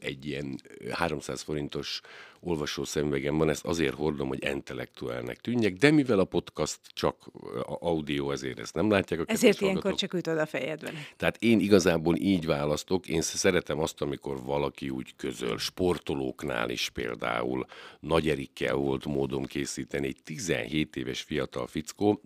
egy 0.00 0.26
ilyen 0.26 0.60
300 0.90 1.42
forintos 1.42 2.00
olvasó 2.40 2.84
szemüvegem 2.84 3.38
van, 3.38 3.48
ezt 3.48 3.64
azért 3.64 3.94
hordom, 3.94 4.28
hogy 4.28 4.44
intellektuálnek 4.44 5.40
tűnjek, 5.40 5.72
de 5.72 5.90
mivel 5.90 6.18
a 6.18 6.24
podcast 6.24 6.78
csak 6.92 7.30
audio, 7.64 8.30
ezért 8.30 8.58
ezt 8.58 8.74
nem 8.74 8.90
látják. 8.90 9.20
A 9.20 9.24
ezért 9.26 9.60
ilyenkor 9.60 9.94
csak 9.94 10.14
ütöd 10.14 10.38
a 10.38 10.46
fejedben. 10.46 10.94
Tehát 11.16 11.36
én 11.42 11.60
igazából 11.60 12.16
így 12.16 12.46
választok, 12.46 13.08
én 13.08 13.20
szeretem 13.20 13.78
azt, 13.78 14.02
amikor 14.02 14.42
valaki 14.42 14.90
úgy 14.90 15.16
közöl, 15.16 15.58
sportolóknál 15.58 16.70
is 16.70 16.90
például, 16.90 17.66
Nagy 18.00 18.28
Erikkel 18.28 18.74
volt 18.74 19.04
módom 19.04 19.44
készíteni, 19.44 20.06
egy 20.06 20.22
17 20.62 20.96
éves 20.96 21.20
fiatal 21.20 21.66
fickó, 21.66 22.22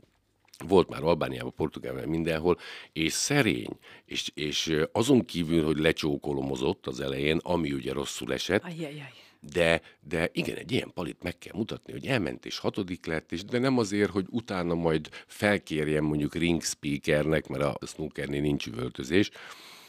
volt 0.67 0.89
már 0.89 1.03
Albániában, 1.03 1.55
Portugálban, 1.55 2.09
mindenhol, 2.09 2.59
és 2.93 3.13
szerény, 3.13 3.79
és, 4.05 4.31
és 4.35 4.77
azon 4.93 5.25
kívül, 5.25 5.65
hogy 5.65 5.79
lecsókolomozott 5.79 6.87
az 6.87 7.01
elején, 7.01 7.39
ami 7.43 7.73
ugye 7.73 7.93
rosszul 7.93 8.33
esett, 8.33 8.65
Ajajaj 8.65 9.13
de, 9.53 9.81
de 10.01 10.31
igen, 10.33 10.57
egy 10.57 10.73
ilyen 10.73 10.91
palit 10.95 11.23
meg 11.23 11.39
kell 11.39 11.53
mutatni, 11.57 11.93
hogy 11.93 12.07
elment 12.07 12.47
és 12.47 12.59
hatodik 12.59 13.07
lett, 13.07 13.33
és 13.33 13.45
de 13.45 13.59
nem 13.59 13.79
azért, 13.79 14.11
hogy 14.11 14.27
utána 14.31 14.75
majd 14.75 15.09
felkérjem 15.27 16.05
mondjuk 16.05 16.35
ring 16.35 16.63
speakernek, 16.63 17.49
mert 17.49 17.63
a 17.63 17.87
snookernél 17.87 18.41
nincs 18.41 18.67
üvöltözés, 18.67 19.31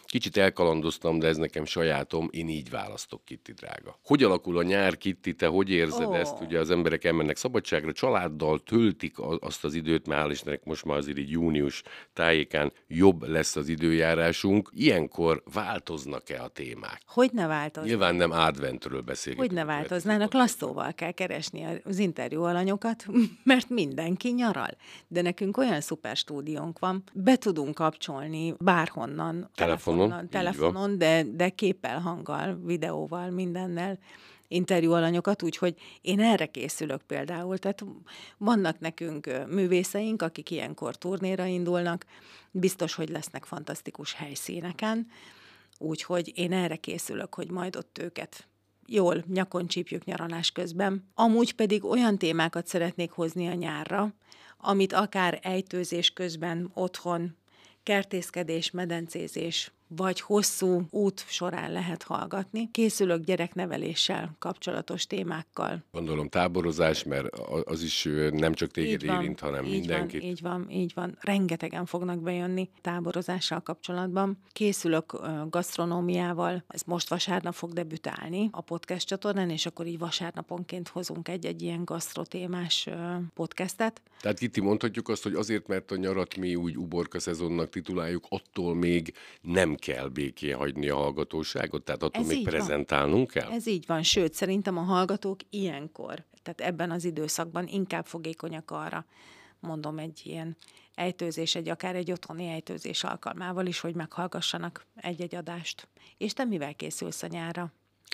Kicsit 0.05 0.37
elkalandoztam, 0.37 1.19
de 1.19 1.27
ez 1.27 1.37
nekem 1.37 1.65
sajátom, 1.65 2.29
én 2.31 2.49
így 2.49 2.69
választok, 2.69 3.25
Kitti 3.25 3.51
drága. 3.51 3.99
Hogy 4.03 4.23
alakul 4.23 4.57
a 4.57 4.63
nyár, 4.63 4.97
Kitti, 4.97 5.35
te 5.35 5.47
hogy 5.47 5.69
érzed 5.69 6.07
oh. 6.07 6.19
ezt? 6.19 6.41
Ugye 6.41 6.59
az 6.59 6.71
emberek 6.71 7.03
elmennek 7.03 7.37
szabadságra, 7.37 7.91
családdal 7.91 8.59
töltik 8.59 9.15
azt 9.39 9.63
az 9.63 9.73
időt, 9.73 10.07
mert 10.07 10.27
hál' 10.27 10.31
Istennek 10.31 10.63
most 10.63 10.85
már 10.85 10.97
azért 10.97 11.17
így 11.17 11.29
június 11.29 11.83
tájékán 12.13 12.71
jobb 12.87 13.27
lesz 13.27 13.55
az 13.55 13.67
időjárásunk. 13.67 14.69
Ilyenkor 14.73 15.43
változnak-e 15.53 16.43
a 16.43 16.47
témák? 16.47 17.01
Hogy 17.05 17.29
ne 17.33 17.47
változnak? 17.47 17.85
Nyilván 17.85 18.15
nem 18.15 18.31
adventről 18.31 19.01
beszélünk. 19.01 19.41
Hogy 19.41 19.51
ne 19.51 19.65
változnának, 19.65 20.33
lasszóval 20.33 20.93
kell 20.93 21.11
keresni 21.11 21.81
az 21.83 21.97
interjú 21.97 22.43
alanyokat, 22.43 23.05
mert 23.43 23.69
mindenki 23.69 24.29
nyaral. 24.31 24.77
De 25.07 25.21
nekünk 25.21 25.57
olyan 25.57 25.81
szuper 25.81 26.15
stúdiónk 26.15 26.79
van, 26.79 27.03
be 27.13 27.35
tudunk 27.35 27.75
kapcsolni 27.75 28.53
bárhonnan. 28.59 29.49
Telefonon 29.97 30.29
telefonon, 30.29 30.71
telefonon 30.73 30.97
de, 30.97 31.23
de 31.23 31.49
képpel, 31.49 31.99
hanggal, 31.99 32.59
videóval, 32.63 33.29
mindennel 33.29 33.99
interjú 34.47 34.91
alanyokat, 34.91 35.43
úgyhogy 35.43 35.75
én 36.01 36.19
erre 36.19 36.45
készülök 36.45 37.01
például. 37.01 37.57
Tehát 37.57 37.83
vannak 38.37 38.79
nekünk 38.79 39.29
művészeink, 39.49 40.21
akik 40.21 40.51
ilyenkor 40.51 40.95
turnéra 40.95 41.45
indulnak, 41.45 42.05
biztos, 42.51 42.93
hogy 42.93 43.09
lesznek 43.09 43.45
fantasztikus 43.45 44.13
helyszíneken, 44.13 45.07
úgyhogy 45.77 46.31
én 46.35 46.51
erre 46.51 46.75
készülök, 46.75 47.35
hogy 47.35 47.51
majd 47.51 47.75
ott 47.75 47.97
őket 47.97 48.47
jól 48.87 49.23
nyakon 49.27 49.67
csípjük 49.67 50.05
nyaralás 50.05 50.51
közben. 50.51 51.09
Amúgy 51.13 51.55
pedig 51.55 51.83
olyan 51.85 52.17
témákat 52.17 52.67
szeretnék 52.67 53.11
hozni 53.11 53.47
a 53.47 53.53
nyárra, 53.53 54.13
amit 54.57 54.93
akár 54.93 55.39
ejtőzés 55.41 56.09
közben 56.09 56.71
otthon, 56.73 57.35
kertészkedés, 57.83 58.71
medencézés, 58.71 59.71
vagy 59.95 60.19
hosszú 60.19 60.81
út 60.89 61.25
során 61.27 61.71
lehet 61.71 62.03
hallgatni. 62.03 62.71
Készülök 62.71 63.23
gyerekneveléssel 63.23 64.35
kapcsolatos 64.39 65.07
témákkal. 65.07 65.83
Gondolom 65.91 66.29
táborozás, 66.29 67.03
mert 67.03 67.39
az 67.65 67.83
is 67.83 68.09
nem 68.31 68.53
csak 68.53 68.71
téged 68.71 69.01
így 69.01 69.07
van, 69.07 69.21
érint, 69.21 69.39
hanem 69.39 69.65
így 69.65 69.71
mindenkit. 69.71 70.21
Van, 70.21 70.29
így 70.29 70.41
van, 70.41 70.69
így 70.69 70.91
van. 70.95 71.17
Rengetegen 71.21 71.85
fognak 71.85 72.19
bejönni 72.19 72.69
táborozással 72.81 73.61
kapcsolatban. 73.61 74.37
Készülök 74.51 75.19
gasztronómiával, 75.49 76.63
ez 76.67 76.81
most 76.85 77.09
vasárnap 77.09 77.53
fog 77.53 77.73
debütálni 77.73 78.49
a 78.51 78.61
podcast 78.61 79.07
csatornán, 79.07 79.49
és 79.49 79.65
akkor 79.65 79.85
így 79.85 79.97
vasárnaponként 79.97 80.87
hozunk 80.87 81.27
egy-egy 81.27 81.61
ilyen 81.61 81.85
gasztrotémás 81.85 82.89
podcastet. 83.33 84.01
Tehát 84.21 84.37
Kitti, 84.37 84.61
mondhatjuk 84.61 85.09
azt, 85.09 85.23
hogy 85.23 85.33
azért, 85.33 85.67
mert 85.67 85.91
a 85.91 85.95
nyarat 85.95 86.37
mi 86.37 86.55
úgy 86.55 86.77
uborka 86.77 87.19
szezonnak 87.19 87.69
tituláljuk, 87.69 88.25
attól 88.29 88.75
még 88.75 89.13
nem 89.41 89.75
kell 89.83 90.07
békén 90.07 90.55
hagyni 90.55 90.89
a 90.89 90.95
hallgatóságot, 90.95 91.83
tehát 91.83 92.03
attól 92.03 92.21
Ez 92.21 92.27
még 92.27 92.43
prezentálnunk 92.43 93.33
van. 93.33 93.43
kell? 93.43 93.51
Ez 93.53 93.67
így 93.67 93.85
van, 93.87 94.03
sőt, 94.03 94.33
szerintem 94.33 94.77
a 94.77 94.81
hallgatók 94.81 95.39
ilyenkor, 95.49 96.25
tehát 96.43 96.61
ebben 96.61 96.91
az 96.91 97.03
időszakban 97.05 97.67
inkább 97.67 98.05
fogékonyak 98.05 98.71
arra, 98.71 99.05
mondom 99.59 99.97
egy 99.97 100.21
ilyen 100.23 100.57
ejtőzés, 100.95 101.55
egy 101.55 101.69
akár 101.69 101.95
egy 101.95 102.11
otthoni 102.11 102.47
ejtőzés 102.47 103.03
alkalmával 103.03 103.65
is, 103.65 103.79
hogy 103.79 103.95
meghallgassanak 103.95 104.85
egy-egy 104.95 105.35
adást. 105.35 105.87
És 106.17 106.33
te 106.33 106.43
mivel 106.43 106.75
készülsz 106.75 107.23
a 107.23 107.27
nyára? 107.27 107.73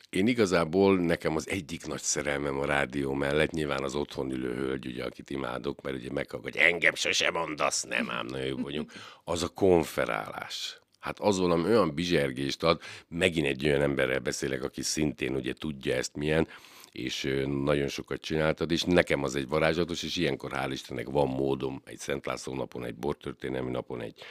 Én 0.09 0.27
igazából 0.27 0.99
nekem 0.99 1.35
az 1.35 1.49
egyik 1.49 1.87
nagy 1.87 2.01
szerelmem 2.01 2.59
a 2.59 2.65
rádió 2.65 3.13
mellett, 3.13 3.51
nyilván 3.51 3.83
az 3.83 3.95
otthon 3.95 4.31
ülő 4.31 4.55
hölgy, 4.55 4.85
ugye, 4.85 5.05
akit 5.05 5.29
imádok, 5.29 5.81
mert 5.81 5.95
ugye 5.95 6.11
meghallgat, 6.11 6.53
hogy 6.53 6.61
engem 6.61 6.95
sose 6.95 7.31
mondasz, 7.31 7.83
nem 7.83 8.09
ám, 8.09 8.25
nagyon 8.25 8.47
jó 8.47 8.57
vagyunk, 8.57 8.91
az 9.23 9.43
a 9.43 9.47
konferálás. 9.47 10.79
Hát 10.99 11.19
az 11.19 11.39
valami 11.39 11.63
olyan 11.63 11.93
bizsergést 11.93 12.63
ad, 12.63 12.81
megint 13.07 13.47
egy 13.47 13.65
olyan 13.65 13.81
emberrel 13.81 14.19
beszélek, 14.19 14.63
aki 14.63 14.81
szintén 14.81 15.35
ugye 15.35 15.53
tudja 15.53 15.95
ezt 15.95 16.15
milyen, 16.15 16.47
és 16.91 17.35
nagyon 17.45 17.87
sokat 17.87 18.21
csináltad, 18.21 18.71
és 18.71 18.83
nekem 18.83 19.23
az 19.23 19.35
egy 19.35 19.47
varázslatos, 19.47 20.03
és 20.03 20.15
ilyenkor 20.15 20.51
hál' 20.53 20.69
Istennek 20.71 21.09
van 21.09 21.27
módom 21.27 21.81
egy 21.85 21.99
Szent 21.99 22.25
László 22.25 22.55
napon, 22.55 22.85
egy 22.85 22.95
bortörténelmi 22.95 23.71
napon, 23.71 24.01
egy 24.01 24.21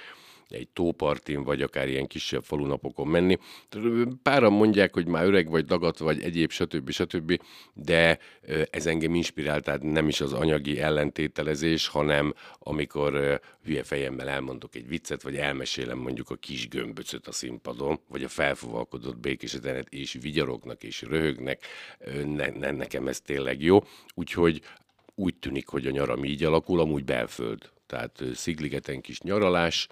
egy 0.49 0.69
tópartin, 0.69 1.43
vagy 1.43 1.63
akár 1.63 1.89
ilyen 1.89 2.07
kisebb 2.07 2.45
falunapokon 2.45 3.07
menni. 3.07 3.39
Páran 4.23 4.53
mondják, 4.53 4.95
hogy 4.95 5.07
már 5.07 5.25
öreg 5.25 5.49
vagy, 5.49 5.65
dagat 5.65 5.99
vagy, 5.99 6.23
egyéb, 6.23 6.51
stb. 6.51 6.91
stb., 6.91 7.41
de 7.73 8.19
ez 8.71 8.87
engem 8.87 9.15
inspirált, 9.15 9.65
tehát 9.65 9.83
nem 9.83 10.09
is 10.09 10.21
az 10.21 10.33
anyagi 10.33 10.81
ellentételezés, 10.81 11.87
hanem 11.87 12.35
amikor 12.59 13.41
hülye 13.65 13.83
fejemmel 13.83 14.29
elmondok 14.29 14.75
egy 14.75 14.89
viccet, 14.89 15.23
vagy 15.23 15.37
elmesélem 15.37 15.99
mondjuk 15.99 16.31
a 16.31 16.37
kis 16.37 16.69
gömböcöt 16.69 17.27
a 17.27 17.33
színpadon, 17.33 18.01
vagy 18.09 18.25
a 18.25 18.29
felfogalkodott 18.29 19.19
békésetenet, 19.19 19.89
és 19.89 20.19
vigyarognak, 20.21 20.83
és 20.83 21.03
röhögnek, 21.03 21.67
ne, 22.25 22.49
ne, 22.51 22.71
nekem 22.71 23.09
ez 23.09 23.21
tényleg 23.21 23.63
jó. 23.63 23.83
Úgyhogy 24.15 24.61
úgy 25.15 25.35
tűnik, 25.35 25.69
hogy 25.69 25.87
a 25.87 25.91
nyaram 25.91 26.25
így 26.25 26.45
alakul, 26.45 26.81
amúgy 26.81 27.05
belföld. 27.05 27.71
Tehát 27.87 28.23
Szigligeten 28.35 29.01
kis 29.01 29.21
nyaralás, 29.21 29.89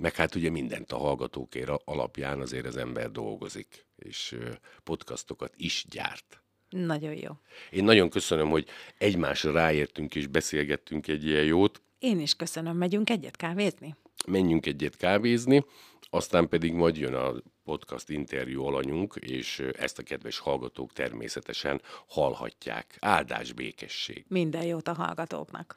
meg 0.00 0.14
hát 0.14 0.34
ugye 0.34 0.50
mindent 0.50 0.92
a 0.92 0.98
hallgatókér 0.98 1.72
alapján 1.84 2.40
azért 2.40 2.66
az 2.66 2.76
ember 2.76 3.10
dolgozik, 3.10 3.86
és 3.96 4.38
podcastokat 4.84 5.52
is 5.56 5.84
gyárt. 5.90 6.42
Nagyon 6.68 7.14
jó. 7.14 7.30
Én 7.70 7.84
nagyon 7.84 8.10
köszönöm, 8.10 8.48
hogy 8.48 8.66
egymásra 8.98 9.52
ráértünk 9.52 10.14
és 10.14 10.26
beszélgettünk 10.26 11.08
egy 11.08 11.24
ilyen 11.24 11.44
jót. 11.44 11.82
Én 11.98 12.20
is 12.20 12.34
köszönöm. 12.34 12.76
Megyünk 12.76 13.10
egyet 13.10 13.36
kávézni? 13.36 13.94
Menjünk 14.26 14.66
egyet 14.66 14.96
kávézni, 14.96 15.64
aztán 16.10 16.48
pedig 16.48 16.72
majd 16.72 16.96
jön 16.96 17.14
a 17.14 17.32
podcast 17.64 18.10
interjú 18.10 18.64
alanyunk, 18.64 19.14
és 19.14 19.58
ezt 19.58 19.98
a 19.98 20.02
kedves 20.02 20.38
hallgatók 20.38 20.92
természetesen 20.92 21.82
hallhatják. 22.06 22.96
Áldás 23.00 23.52
békesség. 23.52 24.24
Minden 24.28 24.64
jót 24.64 24.88
a 24.88 24.92
hallgatóknak. 24.92 25.76